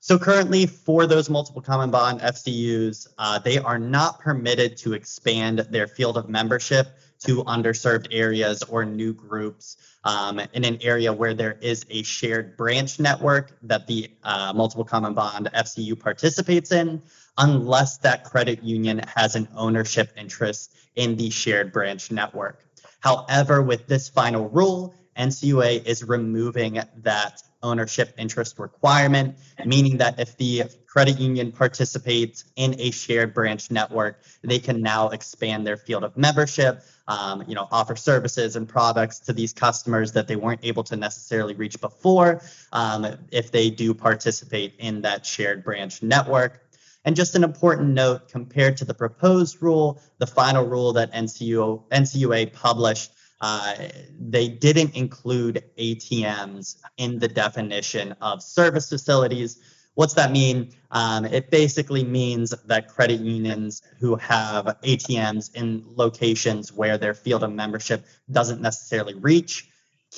So 0.00 0.18
currently, 0.18 0.66
for 0.66 1.06
those 1.06 1.28
multiple 1.28 1.60
common 1.60 1.90
bond 1.90 2.20
FCUs, 2.20 3.08
uh, 3.18 3.40
they 3.40 3.58
are 3.58 3.78
not 3.78 4.20
permitted 4.20 4.76
to 4.78 4.92
expand 4.92 5.58
their 5.70 5.88
field 5.88 6.16
of 6.16 6.28
membership 6.28 6.86
to 7.20 7.42
underserved 7.44 8.06
areas 8.12 8.62
or 8.62 8.84
new 8.84 9.12
groups 9.12 9.76
um, 10.04 10.40
in 10.52 10.64
an 10.64 10.78
area 10.82 11.12
where 11.12 11.34
there 11.34 11.58
is 11.60 11.84
a 11.90 12.04
shared 12.04 12.56
branch 12.56 13.00
network 13.00 13.58
that 13.62 13.88
the 13.88 14.08
uh, 14.22 14.52
multiple 14.54 14.84
common 14.84 15.14
bond 15.14 15.50
FCU 15.52 15.98
participates 15.98 16.70
in, 16.70 17.02
unless 17.36 17.98
that 17.98 18.22
credit 18.22 18.62
union 18.62 19.00
has 19.16 19.34
an 19.34 19.48
ownership 19.56 20.12
interest 20.16 20.76
in 20.94 21.16
the 21.16 21.28
shared 21.30 21.72
branch 21.72 22.12
network. 22.12 22.67
However, 23.00 23.62
with 23.62 23.86
this 23.86 24.08
final 24.08 24.48
rule, 24.48 24.94
NCUA 25.18 25.84
is 25.84 26.04
removing 26.04 26.80
that 26.98 27.42
ownership 27.62 28.14
interest 28.16 28.58
requirement, 28.58 29.36
meaning 29.64 29.96
that 29.98 30.20
if 30.20 30.36
the 30.36 30.64
credit 30.86 31.18
union 31.18 31.50
participates 31.50 32.44
in 32.56 32.76
a 32.78 32.90
shared 32.92 33.34
branch 33.34 33.70
network, 33.70 34.22
they 34.42 34.60
can 34.60 34.80
now 34.80 35.08
expand 35.08 35.66
their 35.66 35.76
field 35.76 36.04
of 36.04 36.16
membership, 36.16 36.82
um, 37.08 37.44
you 37.48 37.54
know, 37.54 37.66
offer 37.72 37.96
services 37.96 38.54
and 38.54 38.68
products 38.68 39.18
to 39.18 39.32
these 39.32 39.52
customers 39.52 40.12
that 40.12 40.28
they 40.28 40.36
weren't 40.36 40.60
able 40.62 40.84
to 40.84 40.96
necessarily 40.96 41.54
reach 41.54 41.80
before 41.80 42.42
um, 42.72 43.06
if 43.32 43.50
they 43.50 43.70
do 43.70 43.92
participate 43.92 44.74
in 44.78 45.02
that 45.02 45.26
shared 45.26 45.64
branch 45.64 46.02
network. 46.02 46.67
And 47.08 47.16
just 47.16 47.34
an 47.34 47.42
important 47.42 47.88
note 47.94 48.28
compared 48.28 48.76
to 48.76 48.84
the 48.84 48.92
proposed 48.92 49.62
rule, 49.62 49.98
the 50.18 50.26
final 50.26 50.66
rule 50.66 50.92
that 50.92 51.10
NCU, 51.14 51.88
NCUA 51.88 52.52
published, 52.52 53.12
uh, 53.40 53.76
they 54.20 54.46
didn't 54.46 54.94
include 54.94 55.64
ATMs 55.78 56.76
in 56.98 57.18
the 57.18 57.26
definition 57.26 58.12
of 58.20 58.42
service 58.42 58.90
facilities. 58.90 59.58
What's 59.94 60.12
that 60.14 60.32
mean? 60.32 60.74
Um, 60.90 61.24
it 61.24 61.50
basically 61.50 62.04
means 62.04 62.50
that 62.66 62.88
credit 62.88 63.20
unions 63.20 63.80
who 63.98 64.16
have 64.16 64.66
ATMs 64.84 65.54
in 65.54 65.86
locations 65.86 66.74
where 66.74 66.98
their 66.98 67.14
field 67.14 67.42
of 67.42 67.54
membership 67.54 68.04
doesn't 68.30 68.60
necessarily 68.60 69.14
reach 69.14 69.66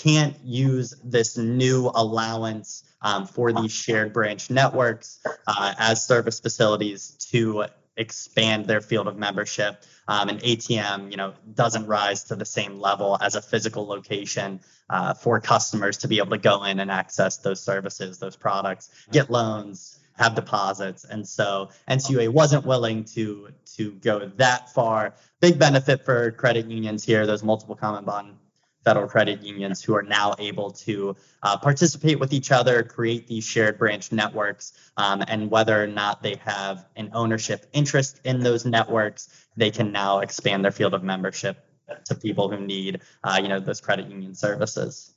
can't 0.02 0.36
use 0.42 0.94
this 1.04 1.36
new 1.36 1.90
allowance 1.94 2.84
um, 3.02 3.26
for 3.26 3.52
these 3.52 3.72
shared 3.72 4.12
branch 4.12 4.50
networks 4.50 5.20
uh, 5.46 5.74
as 5.78 6.04
service 6.04 6.40
facilities 6.40 7.10
to 7.30 7.66
expand 7.96 8.64
their 8.66 8.80
field 8.80 9.08
of 9.08 9.16
membership. 9.18 9.82
Um, 10.08 10.28
an 10.28 10.38
ATM, 10.38 11.10
you 11.10 11.16
know, 11.16 11.34
doesn't 11.54 11.86
rise 11.86 12.24
to 12.24 12.36
the 12.36 12.46
same 12.46 12.80
level 12.80 13.18
as 13.20 13.34
a 13.34 13.42
physical 13.42 13.86
location 13.86 14.60
uh, 14.88 15.14
for 15.14 15.38
customers 15.38 15.98
to 15.98 16.08
be 16.08 16.18
able 16.18 16.30
to 16.30 16.38
go 16.38 16.64
in 16.64 16.80
and 16.80 16.90
access 16.90 17.36
those 17.36 17.62
services, 17.62 18.18
those 18.18 18.36
products, 18.36 18.90
get 19.12 19.30
loans, 19.30 20.00
have 20.16 20.34
deposits, 20.34 21.04
and 21.04 21.26
so 21.26 21.70
NCUA 21.88 22.30
wasn't 22.30 22.66
willing 22.66 23.04
to 23.04 23.48
to 23.76 23.92
go 23.92 24.30
that 24.36 24.70
far. 24.70 25.14
Big 25.40 25.58
benefit 25.58 26.04
for 26.04 26.30
credit 26.32 26.66
unions 26.66 27.04
here. 27.04 27.26
Those 27.26 27.42
multiple 27.42 27.76
common 27.76 28.04
bond 28.04 28.36
federal 28.84 29.06
credit 29.06 29.42
unions 29.42 29.82
who 29.82 29.94
are 29.94 30.02
now 30.02 30.34
able 30.38 30.70
to 30.70 31.16
uh, 31.42 31.56
participate 31.56 32.18
with 32.18 32.32
each 32.32 32.50
other, 32.50 32.82
create 32.82 33.26
these 33.26 33.44
shared 33.44 33.78
branch 33.78 34.12
networks, 34.12 34.72
um, 34.96 35.22
and 35.28 35.50
whether 35.50 35.82
or 35.82 35.86
not 35.86 36.22
they 36.22 36.36
have 36.44 36.86
an 36.96 37.10
ownership 37.12 37.66
interest 37.72 38.20
in 38.24 38.40
those 38.40 38.64
networks, 38.64 39.46
they 39.56 39.70
can 39.70 39.92
now 39.92 40.20
expand 40.20 40.64
their 40.64 40.72
field 40.72 40.94
of 40.94 41.02
membership 41.02 41.64
to 42.04 42.14
people 42.14 42.48
who 42.48 42.58
need, 42.58 43.00
uh, 43.24 43.38
you 43.42 43.48
know, 43.48 43.60
those 43.60 43.80
credit 43.80 44.08
union 44.08 44.34
services. 44.34 45.14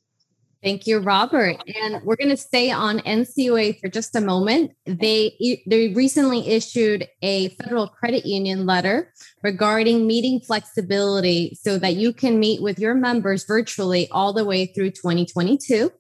Thank 0.64 0.88
you, 0.88 1.00
Robert. 1.00 1.58
And 1.76 2.02
we're 2.04 2.16
going 2.16 2.30
to 2.30 2.38
stay 2.38 2.72
on 2.72 3.00
NCUA 3.00 3.82
for 3.82 3.90
just 3.90 4.16
a 4.16 4.22
moment. 4.22 4.72
They 4.86 5.62
they 5.68 5.90
recently 5.90 6.48
issued 6.48 7.06
a 7.22 7.50
federal 7.50 7.90
credit 7.90 8.26
union 8.26 8.66
letter 8.66 9.12
regarding 9.44 10.08
meeting 10.08 10.40
flexibility 10.40 11.58
so 11.62 11.78
that 11.80 11.96
you 11.96 12.14
can 12.14 12.40
meet 12.40 12.62
with 12.62 12.80
your 12.80 12.94
members 12.94 13.44
virtually 13.44 14.08
all 14.12 14.32
the 14.32 14.46
way 14.46 14.68
through 14.68 14.92
2022. 14.92 15.92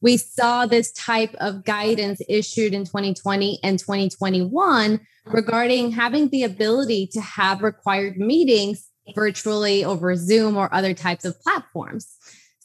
We 0.00 0.16
saw 0.18 0.66
this 0.66 0.92
type 0.92 1.34
of 1.40 1.64
guidance 1.64 2.20
issued 2.28 2.74
in 2.74 2.84
2020 2.84 3.58
and 3.64 3.76
2021 3.76 5.00
regarding 5.26 5.90
having 5.90 6.28
the 6.28 6.44
ability 6.44 7.08
to 7.08 7.20
have 7.20 7.62
required 7.62 8.18
meetings 8.18 8.88
virtually 9.16 9.84
over 9.84 10.14
Zoom 10.14 10.56
or 10.56 10.72
other 10.72 10.94
types 10.94 11.24
of 11.24 11.40
platforms. 11.40 12.16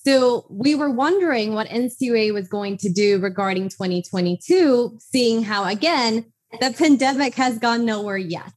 So 0.08 0.46
we 0.50 0.74
were 0.74 0.90
wondering 0.90 1.54
what 1.54 1.68
NCUA 1.68 2.34
was 2.34 2.48
going 2.48 2.78
to 2.78 2.90
do 2.90 3.20
regarding 3.20 3.68
2022, 3.68 5.00
seeing 5.02 5.44
how, 5.44 5.66
again, 5.66 6.32
the 6.62 6.74
pandemic 6.78 7.36
has 7.36 7.60
gone 7.60 7.84
nowhere 7.84 8.16
yet. 8.16 8.54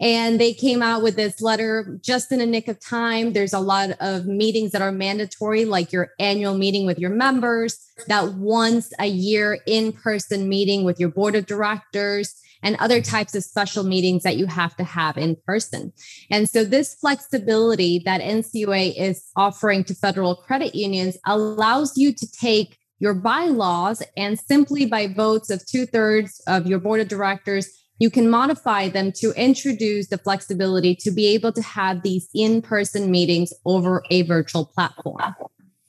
And 0.00 0.40
they 0.40 0.54
came 0.54 0.82
out 0.82 1.02
with 1.02 1.16
this 1.16 1.42
letter 1.42 1.98
just 2.02 2.32
in 2.32 2.40
a 2.40 2.46
nick 2.46 2.66
of 2.66 2.80
time. 2.80 3.34
There's 3.34 3.52
a 3.52 3.60
lot 3.60 3.90
of 4.00 4.24
meetings 4.24 4.72
that 4.72 4.80
are 4.80 4.90
mandatory, 4.90 5.66
like 5.66 5.92
your 5.92 6.12
annual 6.18 6.56
meeting 6.56 6.86
with 6.86 6.98
your 6.98 7.10
members, 7.10 7.78
that 8.08 8.32
once 8.36 8.90
a 8.98 9.06
year 9.06 9.58
in 9.66 9.92
person 9.92 10.48
meeting 10.48 10.84
with 10.84 10.98
your 10.98 11.10
board 11.10 11.34
of 11.34 11.44
directors, 11.44 12.40
and 12.62 12.76
other 12.76 13.00
types 13.00 13.34
of 13.34 13.44
special 13.44 13.84
meetings 13.84 14.22
that 14.22 14.36
you 14.36 14.46
have 14.46 14.76
to 14.76 14.84
have 14.84 15.16
in 15.16 15.36
person. 15.46 15.92
And 16.30 16.48
so, 16.48 16.64
this 16.64 16.94
flexibility 16.94 18.02
that 18.04 18.20
NCUA 18.20 18.94
is 18.96 19.24
offering 19.36 19.84
to 19.84 19.94
federal 19.94 20.36
credit 20.36 20.74
unions 20.74 21.16
allows 21.26 21.96
you 21.96 22.12
to 22.12 22.30
take 22.32 22.78
your 22.98 23.14
bylaws 23.14 24.02
and 24.16 24.38
simply 24.38 24.86
by 24.86 25.06
votes 25.08 25.50
of 25.50 25.66
two 25.66 25.86
thirds 25.86 26.40
of 26.46 26.66
your 26.66 26.78
board 26.78 27.00
of 27.00 27.08
directors, 27.08 27.68
you 27.98 28.10
can 28.10 28.30
modify 28.30 28.88
them 28.88 29.12
to 29.12 29.32
introduce 29.32 30.08
the 30.08 30.18
flexibility 30.18 30.94
to 30.96 31.10
be 31.10 31.26
able 31.28 31.52
to 31.52 31.62
have 31.62 32.02
these 32.02 32.28
in 32.34 32.62
person 32.62 33.10
meetings 33.10 33.52
over 33.64 34.02
a 34.10 34.22
virtual 34.22 34.64
platform. 34.64 35.34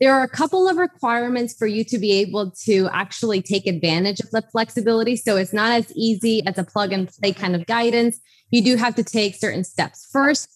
There 0.02 0.16
are 0.16 0.24
a 0.24 0.28
couple 0.28 0.68
of 0.68 0.78
requirements 0.78 1.54
for 1.54 1.68
you 1.68 1.86
to 1.86 2.00
be 2.00 2.12
able 2.14 2.50
to 2.64 2.90
actually 2.92 3.40
take 3.40 3.68
advantage 3.68 4.20
of 4.20 4.32
the 4.32 4.42
flexibility. 4.52 5.16
So 5.16 5.38
it's 5.38 5.54
not 5.54 5.72
as 5.72 5.96
easy 5.96 6.46
as 6.48 6.58
a 6.58 6.64
plug 6.64 6.92
and 6.92 7.08
play 7.08 7.34
kind 7.34 7.56
of 7.56 7.68
guidance. 7.68 8.20
You 8.50 8.64
do 8.64 8.78
have 8.78 8.96
to 8.96 9.04
take 9.04 9.36
certain 9.36 9.64
steps. 9.64 10.10
First, 10.12 10.50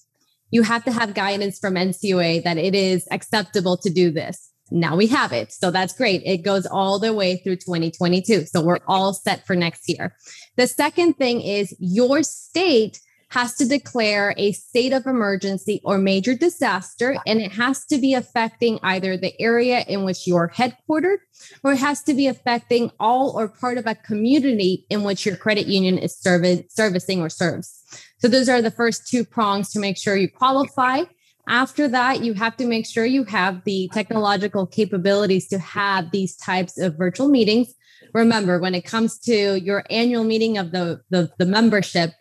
you 0.49 0.63
have 0.63 0.83
to 0.85 0.91
have 0.91 1.13
guidance 1.13 1.59
from 1.59 1.75
NCUA 1.75 2.43
that 2.43 2.57
it 2.57 2.73
is 2.73 3.07
acceptable 3.11 3.77
to 3.77 3.89
do 3.91 4.09
this. 4.09 4.49
Now 4.71 4.95
we 4.95 5.05
have 5.07 5.31
it. 5.31 5.51
So 5.51 5.69
that's 5.69 5.93
great. 5.93 6.23
It 6.25 6.37
goes 6.37 6.65
all 6.65 6.97
the 6.97 7.13
way 7.13 7.37
through 7.37 7.57
2022. 7.57 8.45
So 8.45 8.63
we're 8.63 8.79
all 8.87 9.13
set 9.13 9.45
for 9.45 9.55
next 9.55 9.83
year. 9.87 10.15
The 10.55 10.65
second 10.65 11.13
thing 11.13 11.41
is 11.41 11.75
your 11.79 12.23
state 12.23 12.99
has 13.35 13.53
to 13.53 13.67
declare 13.67 14.33
a 14.37 14.53
state 14.53 14.93
of 14.93 15.05
emergency 15.05 15.81
or 15.83 15.97
major 15.97 16.33
disaster, 16.33 17.17
and 17.27 17.41
it 17.41 17.51
has 17.51 17.85
to 17.85 17.97
be 17.97 18.13
affecting 18.13 18.79
either 18.81 19.17
the 19.17 19.33
area 19.41 19.83
in 19.89 20.05
which 20.05 20.25
you're 20.25 20.53
headquartered 20.55 21.17
or 21.61 21.73
it 21.73 21.79
has 21.79 22.01
to 22.01 22.13
be 22.13 22.27
affecting 22.27 22.89
all 22.97 23.37
or 23.37 23.49
part 23.49 23.77
of 23.77 23.85
a 23.85 23.93
community 23.93 24.85
in 24.89 25.03
which 25.03 25.25
your 25.25 25.35
credit 25.35 25.67
union 25.67 25.97
is 25.97 26.17
serv- 26.17 26.63
servicing 26.69 27.19
or 27.19 27.27
serves. 27.27 27.83
So, 28.19 28.29
those 28.29 28.47
are 28.47 28.61
the 28.61 28.71
first 28.71 29.05
two 29.09 29.25
prongs 29.25 29.69
to 29.71 29.79
make 29.79 29.97
sure 29.97 30.15
you 30.15 30.29
qualify. 30.29 31.01
After 31.49 31.89
that, 31.89 32.23
you 32.23 32.35
have 32.35 32.55
to 32.55 32.65
make 32.65 32.85
sure 32.85 33.05
you 33.05 33.25
have 33.25 33.65
the 33.65 33.89
technological 33.93 34.65
capabilities 34.65 35.49
to 35.49 35.59
have 35.59 36.11
these 36.11 36.37
types 36.37 36.79
of 36.79 36.97
virtual 36.97 37.27
meetings. 37.27 37.73
Remember, 38.13 38.59
when 38.59 38.73
it 38.73 38.85
comes 38.85 39.19
to 39.19 39.59
your 39.59 39.83
annual 39.89 40.23
meeting 40.23 40.57
of 40.57 40.71
the, 40.71 41.01
the, 41.09 41.29
the 41.37 41.45
membership, 41.45 42.11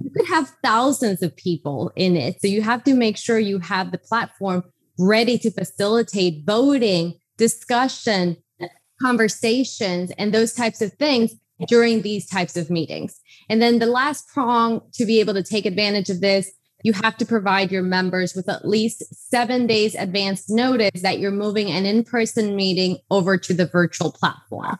you 0.00 0.10
could 0.10 0.26
have 0.28 0.52
thousands 0.62 1.22
of 1.22 1.36
people 1.36 1.92
in 1.96 2.16
it. 2.16 2.40
So 2.40 2.48
you 2.48 2.62
have 2.62 2.84
to 2.84 2.94
make 2.94 3.16
sure 3.16 3.38
you 3.38 3.58
have 3.58 3.92
the 3.92 3.98
platform 3.98 4.64
ready 4.98 5.38
to 5.38 5.50
facilitate 5.50 6.44
voting, 6.46 7.14
discussion, 7.36 8.36
conversations, 9.02 10.12
and 10.18 10.32
those 10.32 10.52
types 10.52 10.80
of 10.80 10.92
things 10.94 11.34
during 11.68 12.02
these 12.02 12.26
types 12.26 12.56
of 12.56 12.70
meetings. 12.70 13.20
And 13.48 13.60
then 13.60 13.78
the 13.78 13.86
last 13.86 14.28
prong 14.28 14.80
to 14.94 15.04
be 15.04 15.20
able 15.20 15.34
to 15.34 15.42
take 15.42 15.66
advantage 15.66 16.10
of 16.10 16.20
this, 16.20 16.50
you 16.82 16.92
have 16.92 17.16
to 17.16 17.24
provide 17.24 17.72
your 17.72 17.82
members 17.82 18.34
with 18.34 18.48
at 18.48 18.68
least 18.68 19.02
seven 19.30 19.66
days 19.66 19.94
advance 19.94 20.50
notice 20.50 21.02
that 21.02 21.18
you're 21.18 21.30
moving 21.30 21.70
an 21.70 21.86
in 21.86 22.04
person 22.04 22.54
meeting 22.56 22.98
over 23.10 23.38
to 23.38 23.54
the 23.54 23.66
virtual 23.66 24.12
platform. 24.12 24.78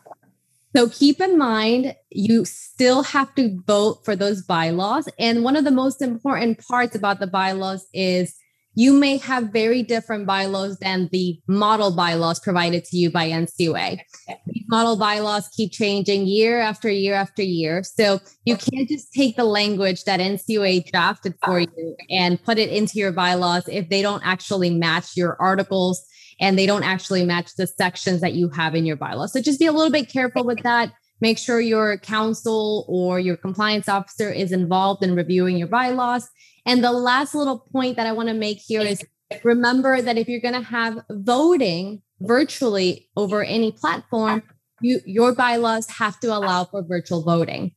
So 0.75 0.89
keep 0.89 1.21
in 1.21 1.37
mind, 1.37 1.95
you 2.09 2.43
still 2.43 3.03
have 3.03 3.33
to 3.35 3.61
vote 3.65 4.03
for 4.03 4.13
those 4.13 4.41
bylaws. 4.41 5.07
And 5.17 5.41
one 5.41 5.55
of 5.55 5.63
the 5.63 5.71
most 5.71 6.01
important 6.01 6.59
parts 6.67 6.95
about 6.95 7.21
the 7.21 7.27
bylaws 7.27 7.87
is 7.93 8.35
you 8.73 8.91
may 8.91 9.15
have 9.15 9.53
very 9.53 9.83
different 9.83 10.25
bylaws 10.25 10.77
than 10.79 11.07
the 11.13 11.39
model 11.47 11.95
bylaws 11.95 12.41
provided 12.41 12.83
to 12.85 12.97
you 12.97 13.09
by 13.09 13.29
NCUA. 13.29 13.99
These 14.47 14.65
model 14.67 14.97
bylaws 14.97 15.47
keep 15.55 15.71
changing 15.71 16.27
year 16.27 16.59
after 16.59 16.89
year 16.89 17.13
after 17.13 17.41
year. 17.41 17.83
So 17.83 18.19
you 18.43 18.57
can't 18.57 18.89
just 18.89 19.13
take 19.13 19.37
the 19.37 19.45
language 19.45 20.03
that 20.03 20.19
NCUA 20.19 20.91
drafted 20.91 21.35
for 21.45 21.61
you 21.61 21.95
and 22.09 22.43
put 22.43 22.57
it 22.57 22.69
into 22.69 22.99
your 22.99 23.13
bylaws 23.13 23.69
if 23.69 23.87
they 23.87 24.01
don't 24.01 24.25
actually 24.25 24.71
match 24.71 25.15
your 25.15 25.37
articles 25.39 26.05
and 26.39 26.57
they 26.57 26.65
don't 26.65 26.83
actually 26.83 27.25
match 27.25 27.55
the 27.55 27.67
sections 27.67 28.21
that 28.21 28.33
you 28.33 28.49
have 28.49 28.75
in 28.75 28.85
your 28.85 28.95
bylaws. 28.95 29.33
So 29.33 29.41
just 29.41 29.59
be 29.59 29.65
a 29.65 29.71
little 29.71 29.91
bit 29.91 30.09
careful 30.09 30.43
with 30.43 30.63
that. 30.63 30.91
Make 31.21 31.37
sure 31.37 31.61
your 31.61 31.97
counsel 31.97 32.85
or 32.89 33.19
your 33.19 33.37
compliance 33.37 33.87
officer 33.87 34.29
is 34.29 34.51
involved 34.51 35.03
in 35.03 35.15
reviewing 35.15 35.57
your 35.57 35.67
bylaws. 35.67 36.27
And 36.65 36.83
the 36.83 36.91
last 36.91 37.33
little 37.33 37.59
point 37.59 37.95
that 37.95 38.07
I 38.07 38.11
want 38.11 38.29
to 38.29 38.35
make 38.35 38.59
here 38.59 38.81
is 38.81 39.03
remember 39.43 40.01
that 40.01 40.17
if 40.17 40.27
you're 40.27 40.41
going 40.41 40.55
to 40.55 40.61
have 40.61 40.99
voting 41.09 42.01
virtually 42.19 43.09
over 43.15 43.43
any 43.43 43.71
platform, 43.71 44.43
you, 44.81 44.99
your 45.05 45.33
bylaws 45.33 45.89
have 45.89 46.19
to 46.19 46.35
allow 46.35 46.65
for 46.65 46.83
virtual 46.83 47.23
voting. 47.23 47.73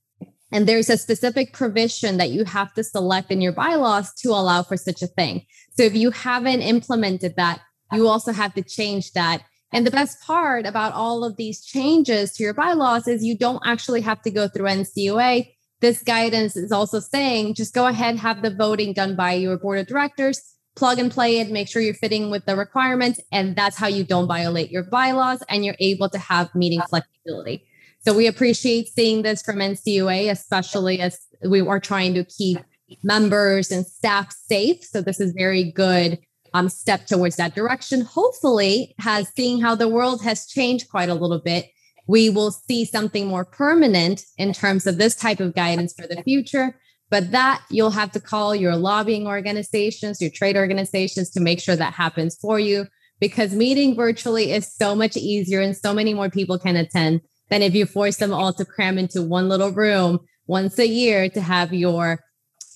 And 0.50 0.66
there's 0.66 0.88
a 0.88 0.96
specific 0.96 1.52
provision 1.52 2.16
that 2.16 2.30
you 2.30 2.44
have 2.44 2.72
to 2.74 2.82
select 2.82 3.30
in 3.30 3.40
your 3.40 3.52
bylaws 3.52 4.12
to 4.22 4.30
allow 4.30 4.62
for 4.62 4.76
such 4.76 5.02
a 5.02 5.06
thing. 5.06 5.44
So 5.76 5.82
if 5.82 5.94
you 5.94 6.10
haven't 6.10 6.62
implemented 6.62 7.36
that, 7.36 7.60
you 7.92 8.08
also 8.08 8.32
have 8.32 8.54
to 8.54 8.62
change 8.62 9.12
that. 9.12 9.42
And 9.72 9.86
the 9.86 9.90
best 9.90 10.20
part 10.22 10.66
about 10.66 10.94
all 10.94 11.24
of 11.24 11.36
these 11.36 11.64
changes 11.64 12.32
to 12.34 12.42
your 12.42 12.54
bylaws 12.54 13.06
is 13.06 13.24
you 13.24 13.36
don't 13.36 13.62
actually 13.64 14.00
have 14.00 14.22
to 14.22 14.30
go 14.30 14.48
through 14.48 14.66
NCUA. 14.66 15.52
This 15.80 16.02
guidance 16.02 16.56
is 16.56 16.72
also 16.72 17.00
saying 17.00 17.54
just 17.54 17.74
go 17.74 17.86
ahead, 17.86 18.16
have 18.16 18.42
the 18.42 18.54
voting 18.54 18.92
done 18.92 19.14
by 19.14 19.34
your 19.34 19.58
board 19.58 19.78
of 19.78 19.86
directors, 19.86 20.40
plug 20.74 20.98
and 20.98 21.10
play 21.10 21.38
it, 21.38 21.50
make 21.50 21.68
sure 21.68 21.82
you're 21.82 21.94
fitting 21.94 22.30
with 22.30 22.46
the 22.46 22.56
requirements. 22.56 23.20
And 23.30 23.54
that's 23.54 23.76
how 23.76 23.88
you 23.88 24.04
don't 24.04 24.26
violate 24.26 24.70
your 24.70 24.84
bylaws 24.84 25.42
and 25.48 25.64
you're 25.64 25.76
able 25.80 26.08
to 26.10 26.18
have 26.18 26.54
meeting 26.54 26.80
flexibility. 26.88 27.64
So 28.00 28.14
we 28.14 28.26
appreciate 28.26 28.88
seeing 28.88 29.22
this 29.22 29.42
from 29.42 29.56
NCUA, 29.56 30.30
especially 30.30 31.00
as 31.00 31.18
we 31.46 31.60
are 31.60 31.80
trying 31.80 32.14
to 32.14 32.24
keep 32.24 32.58
members 33.02 33.70
and 33.70 33.84
staff 33.86 34.32
safe. 34.32 34.82
So 34.82 35.02
this 35.02 35.20
is 35.20 35.32
very 35.36 35.70
good 35.72 36.18
um, 36.58 36.68
step 36.68 37.06
towards 37.06 37.36
that 37.36 37.54
direction. 37.54 38.02
Hopefully, 38.02 38.94
has 38.98 39.30
seeing 39.34 39.60
how 39.60 39.74
the 39.74 39.88
world 39.88 40.22
has 40.22 40.46
changed 40.46 40.90
quite 40.90 41.08
a 41.08 41.14
little 41.14 41.40
bit, 41.40 41.66
we 42.06 42.30
will 42.30 42.50
see 42.50 42.84
something 42.84 43.26
more 43.26 43.44
permanent 43.44 44.22
in 44.38 44.52
terms 44.52 44.86
of 44.86 44.98
this 44.98 45.14
type 45.14 45.40
of 45.40 45.54
guidance 45.54 45.94
for 45.94 46.06
the 46.06 46.22
future. 46.22 46.76
But 47.10 47.30
that 47.30 47.62
you'll 47.70 47.90
have 47.90 48.12
to 48.12 48.20
call 48.20 48.54
your 48.54 48.76
lobbying 48.76 49.26
organizations, 49.26 50.20
your 50.20 50.30
trade 50.30 50.56
organizations 50.56 51.30
to 51.30 51.40
make 51.40 51.60
sure 51.60 51.76
that 51.76 51.94
happens 51.94 52.36
for 52.36 52.58
you 52.58 52.86
because 53.20 53.54
meeting 53.54 53.96
virtually 53.96 54.52
is 54.52 54.72
so 54.72 54.94
much 54.94 55.16
easier 55.16 55.60
and 55.60 55.76
so 55.76 55.94
many 55.94 56.12
more 56.12 56.30
people 56.30 56.58
can 56.58 56.76
attend 56.76 57.20
than 57.48 57.62
if 57.62 57.74
you 57.74 57.86
force 57.86 58.16
them 58.16 58.32
all 58.32 58.52
to 58.52 58.64
cram 58.64 58.98
into 58.98 59.22
one 59.22 59.48
little 59.48 59.70
room 59.70 60.20
once 60.46 60.78
a 60.78 60.86
year 60.86 61.28
to 61.30 61.40
have 61.40 61.72
your 61.72 62.20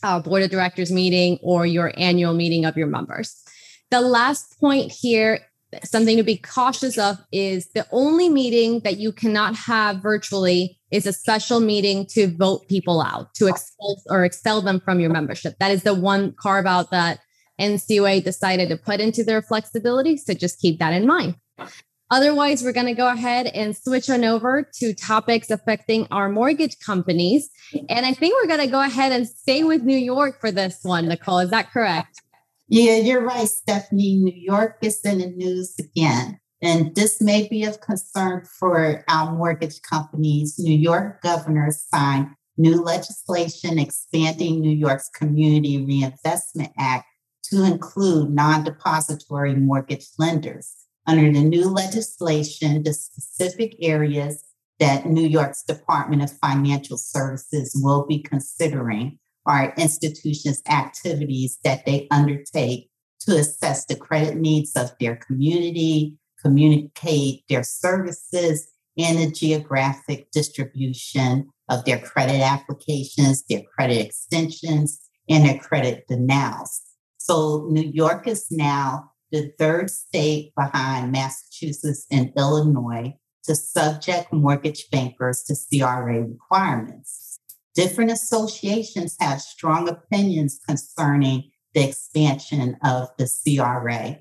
uh, 0.02 0.20
board 0.20 0.42
of 0.42 0.50
directors 0.50 0.90
meeting 0.90 1.38
or 1.42 1.66
your 1.66 1.92
annual 1.96 2.34
meeting 2.34 2.64
of 2.64 2.76
your 2.76 2.86
members. 2.86 3.41
The 3.92 4.00
last 4.00 4.58
point 4.58 4.90
here, 4.90 5.40
something 5.84 6.16
to 6.16 6.22
be 6.22 6.38
cautious 6.38 6.96
of, 6.96 7.18
is 7.30 7.68
the 7.74 7.86
only 7.92 8.30
meeting 8.30 8.80
that 8.84 8.96
you 8.96 9.12
cannot 9.12 9.54
have 9.54 9.98
virtually 9.98 10.80
is 10.90 11.04
a 11.04 11.12
special 11.12 11.60
meeting 11.60 12.06
to 12.06 12.34
vote 12.34 12.66
people 12.68 13.02
out, 13.02 13.34
to 13.34 13.48
expel 13.48 14.02
or 14.08 14.24
expel 14.24 14.62
them 14.62 14.80
from 14.80 14.98
your 14.98 15.10
membership. 15.10 15.56
That 15.60 15.72
is 15.72 15.82
the 15.82 15.92
one 15.92 16.32
carve 16.40 16.64
out 16.64 16.90
that 16.90 17.18
NCUA 17.60 18.24
decided 18.24 18.70
to 18.70 18.78
put 18.78 18.98
into 18.98 19.24
their 19.24 19.42
flexibility. 19.42 20.16
So 20.16 20.32
just 20.32 20.58
keep 20.58 20.78
that 20.78 20.94
in 20.94 21.06
mind. 21.06 21.34
Otherwise, 22.10 22.62
we're 22.62 22.72
going 22.72 22.86
to 22.86 22.94
go 22.94 23.08
ahead 23.08 23.46
and 23.48 23.76
switch 23.76 24.08
on 24.08 24.24
over 24.24 24.66
to 24.76 24.94
topics 24.94 25.50
affecting 25.50 26.08
our 26.10 26.30
mortgage 26.30 26.78
companies. 26.78 27.50
And 27.90 28.06
I 28.06 28.14
think 28.14 28.34
we're 28.40 28.56
going 28.56 28.66
to 28.66 28.72
go 28.72 28.80
ahead 28.80 29.12
and 29.12 29.28
stay 29.28 29.64
with 29.64 29.82
New 29.82 29.98
York 29.98 30.40
for 30.40 30.50
this 30.50 30.78
one, 30.82 31.08
Nicole. 31.08 31.40
Is 31.40 31.50
that 31.50 31.70
correct? 31.72 32.21
Yeah, 32.74 32.96
you're 32.96 33.20
right, 33.20 33.46
Stephanie. 33.46 34.16
New 34.16 34.32
York 34.34 34.78
is 34.80 35.02
in 35.04 35.18
the 35.18 35.26
news 35.26 35.74
again. 35.78 36.40
And 36.62 36.94
this 36.94 37.20
may 37.20 37.46
be 37.46 37.64
of 37.64 37.82
concern 37.82 38.46
for 38.46 39.04
our 39.08 39.30
mortgage 39.30 39.82
companies. 39.82 40.58
New 40.58 40.74
York 40.74 41.20
governor 41.20 41.70
signed 41.70 42.28
new 42.56 42.80
legislation 42.80 43.78
expanding 43.78 44.62
New 44.62 44.74
York's 44.74 45.10
Community 45.10 45.84
Reinvestment 45.84 46.70
Act 46.78 47.04
to 47.50 47.62
include 47.62 48.30
non 48.30 48.64
depository 48.64 49.54
mortgage 49.54 50.06
lenders. 50.18 50.74
Under 51.06 51.30
the 51.30 51.44
new 51.44 51.68
legislation, 51.68 52.84
the 52.84 52.94
specific 52.94 53.76
areas 53.82 54.42
that 54.80 55.04
New 55.04 55.28
York's 55.28 55.62
Department 55.62 56.22
of 56.22 56.38
Financial 56.38 56.96
Services 56.96 57.78
will 57.84 58.06
be 58.06 58.22
considering 58.22 59.18
are 59.46 59.74
institutions' 59.76 60.62
activities 60.68 61.58
that 61.64 61.84
they 61.86 62.06
undertake 62.10 62.88
to 63.20 63.36
assess 63.36 63.84
the 63.84 63.96
credit 63.96 64.36
needs 64.36 64.76
of 64.76 64.92
their 65.00 65.16
community, 65.16 66.16
communicate 66.40 67.44
their 67.48 67.62
services, 67.62 68.68
and 68.98 69.18
the 69.18 69.30
geographic 69.30 70.30
distribution 70.32 71.48
of 71.68 71.84
their 71.84 71.98
credit 71.98 72.40
applications, 72.40 73.44
their 73.48 73.62
credit 73.74 74.04
extensions, 74.04 75.00
and 75.28 75.46
their 75.46 75.58
credit 75.58 76.04
denials. 76.08 76.82
So, 77.18 77.68
New 77.70 77.90
York 77.94 78.26
is 78.26 78.48
now 78.50 79.12
the 79.30 79.52
third 79.58 79.88
state 79.88 80.52
behind 80.56 81.12
Massachusetts 81.12 82.06
and 82.10 82.32
Illinois 82.36 83.14
to 83.44 83.54
subject 83.54 84.32
mortgage 84.32 84.86
bankers 84.90 85.42
to 85.44 85.56
CRA 85.56 86.22
requirements. 86.22 87.31
Different 87.74 88.10
associations 88.10 89.16
have 89.18 89.40
strong 89.40 89.88
opinions 89.88 90.60
concerning 90.66 91.50
the 91.74 91.88
expansion 91.88 92.76
of 92.84 93.08
the 93.18 93.26
CRA. 93.26 94.18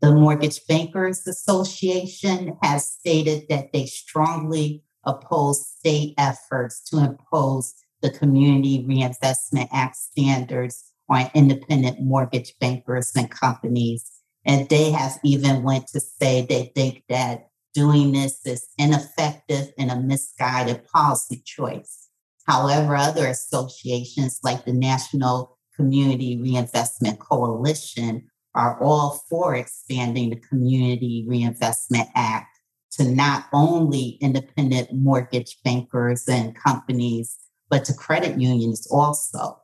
The 0.00 0.14
Mortgage 0.14 0.66
Bankers 0.66 1.26
Association 1.26 2.56
has 2.62 2.90
stated 2.90 3.46
that 3.48 3.72
they 3.72 3.86
strongly 3.86 4.82
oppose 5.04 5.66
state 5.68 6.14
efforts 6.18 6.82
to 6.90 6.98
impose 6.98 7.74
the 8.02 8.10
Community 8.10 8.84
Reinvestment 8.86 9.68
Act 9.72 9.96
standards 9.96 10.92
on 11.08 11.30
independent 11.34 12.00
mortgage 12.00 12.54
bankers 12.60 13.12
and 13.16 13.30
companies. 13.30 14.10
And 14.44 14.68
they 14.68 14.90
have 14.90 15.18
even 15.24 15.62
went 15.62 15.88
to 15.88 16.00
say 16.00 16.46
they 16.48 16.72
think 16.74 17.04
that 17.08 17.48
doing 17.74 18.12
this 18.12 18.44
is 18.46 18.66
ineffective 18.78 19.72
and 19.78 19.90
a 19.90 19.96
misguided 19.96 20.86
policy 20.88 21.42
choice. 21.44 22.05
However, 22.46 22.96
other 22.96 23.26
associations 23.26 24.40
like 24.44 24.64
the 24.64 24.72
National 24.72 25.58
Community 25.74 26.40
Reinvestment 26.40 27.18
Coalition 27.18 28.28
are 28.54 28.82
all 28.82 29.22
for 29.28 29.54
expanding 29.54 30.30
the 30.30 30.40
Community 30.48 31.26
Reinvestment 31.28 32.08
Act 32.14 32.46
to 32.92 33.04
not 33.04 33.46
only 33.52 34.18
independent 34.20 34.88
mortgage 34.92 35.58
bankers 35.64 36.28
and 36.28 36.56
companies, 36.56 37.36
but 37.68 37.84
to 37.84 37.94
credit 37.94 38.40
unions 38.40 38.86
also. 38.90 39.60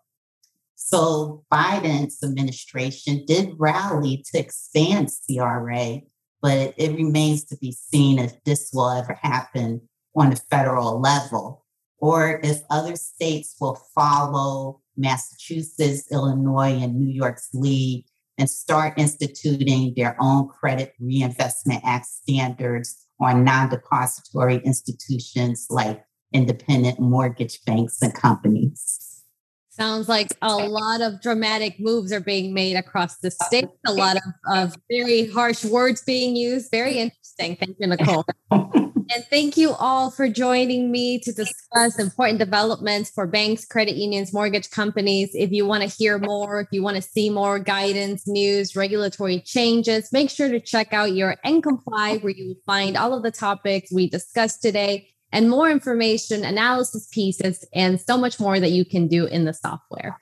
So 0.74 1.44
Biden's 1.50 2.22
administration 2.22 3.24
did 3.26 3.54
rally 3.56 4.24
to 4.32 4.38
expand 4.38 5.08
CRA, 5.26 6.00
but 6.42 6.74
it 6.76 6.96
remains 6.96 7.44
to 7.44 7.56
be 7.56 7.72
seen 7.72 8.18
if 8.18 8.42
this 8.44 8.70
will 8.74 8.90
ever 8.90 9.14
happen 9.22 9.88
on 10.14 10.32
a 10.32 10.36
federal 10.36 11.00
level 11.00 11.61
or 12.02 12.40
if 12.42 12.58
other 12.68 12.96
states 12.96 13.54
will 13.60 13.80
follow 13.94 14.80
Massachusetts, 14.96 16.10
Illinois, 16.10 16.76
and 16.82 16.96
New 16.96 17.10
York's 17.10 17.48
lead 17.54 18.04
and 18.36 18.50
start 18.50 18.94
instituting 18.98 19.94
their 19.96 20.16
own 20.20 20.48
Credit 20.48 20.92
Reinvestment 20.98 21.80
Act 21.84 22.06
standards 22.06 23.06
on 23.20 23.44
non 23.44 23.70
depository 23.70 24.56
institutions 24.64 25.66
like 25.70 26.04
independent 26.32 26.98
mortgage 26.98 27.64
banks 27.64 28.02
and 28.02 28.12
companies. 28.12 29.22
Sounds 29.70 30.08
like 30.08 30.28
a 30.42 30.56
lot 30.56 31.00
of 31.02 31.22
dramatic 31.22 31.76
moves 31.78 32.12
are 32.12 32.20
being 32.20 32.52
made 32.52 32.74
across 32.74 33.18
the 33.18 33.30
state, 33.30 33.68
a 33.86 33.92
lot 33.92 34.16
of, 34.16 34.22
of 34.54 34.76
very 34.90 35.28
harsh 35.28 35.64
words 35.64 36.02
being 36.02 36.34
used. 36.34 36.70
Very 36.70 36.98
interesting. 36.98 37.56
Thank 37.56 37.76
you, 37.78 37.86
Nicole. 37.86 38.26
and 39.10 39.24
thank 39.30 39.56
you 39.56 39.72
all 39.72 40.10
for 40.10 40.28
joining 40.28 40.90
me 40.90 41.18
to 41.20 41.32
discuss 41.32 41.98
important 41.98 42.38
developments 42.38 43.10
for 43.10 43.26
banks, 43.26 43.64
credit 43.64 43.96
unions, 43.96 44.32
mortgage 44.32 44.70
companies. 44.70 45.30
If 45.34 45.50
you 45.50 45.66
want 45.66 45.82
to 45.82 45.88
hear 45.88 46.18
more, 46.18 46.60
if 46.60 46.68
you 46.70 46.82
want 46.82 46.96
to 46.96 47.02
see 47.02 47.30
more 47.30 47.58
guidance, 47.58 48.26
news, 48.26 48.76
regulatory 48.76 49.40
changes, 49.40 50.12
make 50.12 50.30
sure 50.30 50.48
to 50.48 50.60
check 50.60 50.92
out 50.92 51.12
your 51.12 51.36
NComply, 51.44 52.22
where 52.22 52.32
you 52.32 52.48
will 52.48 52.62
find 52.66 52.96
all 52.96 53.14
of 53.14 53.22
the 53.22 53.30
topics 53.30 53.92
we 53.92 54.08
discussed 54.08 54.62
today 54.62 55.08
and 55.32 55.48
more 55.48 55.70
information, 55.70 56.44
analysis 56.44 57.08
pieces, 57.10 57.66
and 57.74 58.00
so 58.00 58.18
much 58.18 58.38
more 58.38 58.60
that 58.60 58.70
you 58.70 58.84
can 58.84 59.08
do 59.08 59.26
in 59.26 59.44
the 59.44 59.54
software. 59.54 60.18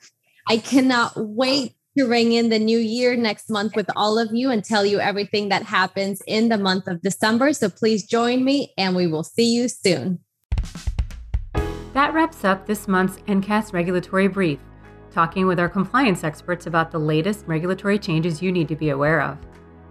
I 0.47 0.57
cannot 0.57 1.13
wait 1.15 1.75
to 1.97 2.05
ring 2.05 2.31
in 2.31 2.49
the 2.49 2.59
new 2.59 2.77
year 2.77 3.15
next 3.15 3.49
month 3.49 3.75
with 3.75 3.89
all 3.95 4.17
of 4.17 4.29
you 4.31 4.49
and 4.49 4.63
tell 4.63 4.85
you 4.85 4.99
everything 4.99 5.49
that 5.49 5.63
happens 5.63 6.21
in 6.27 6.49
the 6.49 6.57
month 6.57 6.87
of 6.87 7.01
December. 7.01 7.53
So 7.53 7.69
please 7.69 8.05
join 8.05 8.43
me 8.43 8.73
and 8.77 8.95
we 8.95 9.07
will 9.07 9.23
see 9.23 9.53
you 9.53 9.67
soon. 9.67 10.19
That 11.93 12.13
wraps 12.13 12.45
up 12.45 12.65
this 12.65 12.87
month's 12.87 13.17
NCAST 13.23 13.73
regulatory 13.73 14.27
brief, 14.27 14.59
talking 15.11 15.45
with 15.45 15.59
our 15.59 15.67
compliance 15.67 16.23
experts 16.23 16.65
about 16.65 16.91
the 16.91 16.99
latest 16.99 17.45
regulatory 17.47 17.99
changes 17.99 18.41
you 18.41 18.51
need 18.51 18.69
to 18.69 18.75
be 18.77 18.89
aware 18.89 19.21
of. 19.21 19.37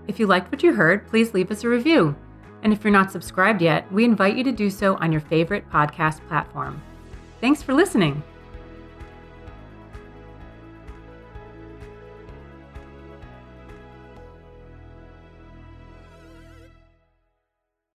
If 0.08 0.18
you 0.18 0.26
liked 0.26 0.50
what 0.50 0.62
you 0.62 0.72
heard, 0.72 1.06
please 1.06 1.34
leave 1.34 1.50
us 1.50 1.62
a 1.62 1.68
review. 1.68 2.16
And 2.62 2.72
if 2.72 2.82
you're 2.82 2.92
not 2.92 3.12
subscribed 3.12 3.62
yet, 3.62 3.90
we 3.92 4.04
invite 4.04 4.36
you 4.36 4.44
to 4.44 4.52
do 4.52 4.70
so 4.70 4.96
on 4.96 5.12
your 5.12 5.20
favorite 5.20 5.68
podcast 5.70 6.26
platform. 6.28 6.82
Thanks 7.40 7.62
for 7.62 7.74
listening. 7.74 8.22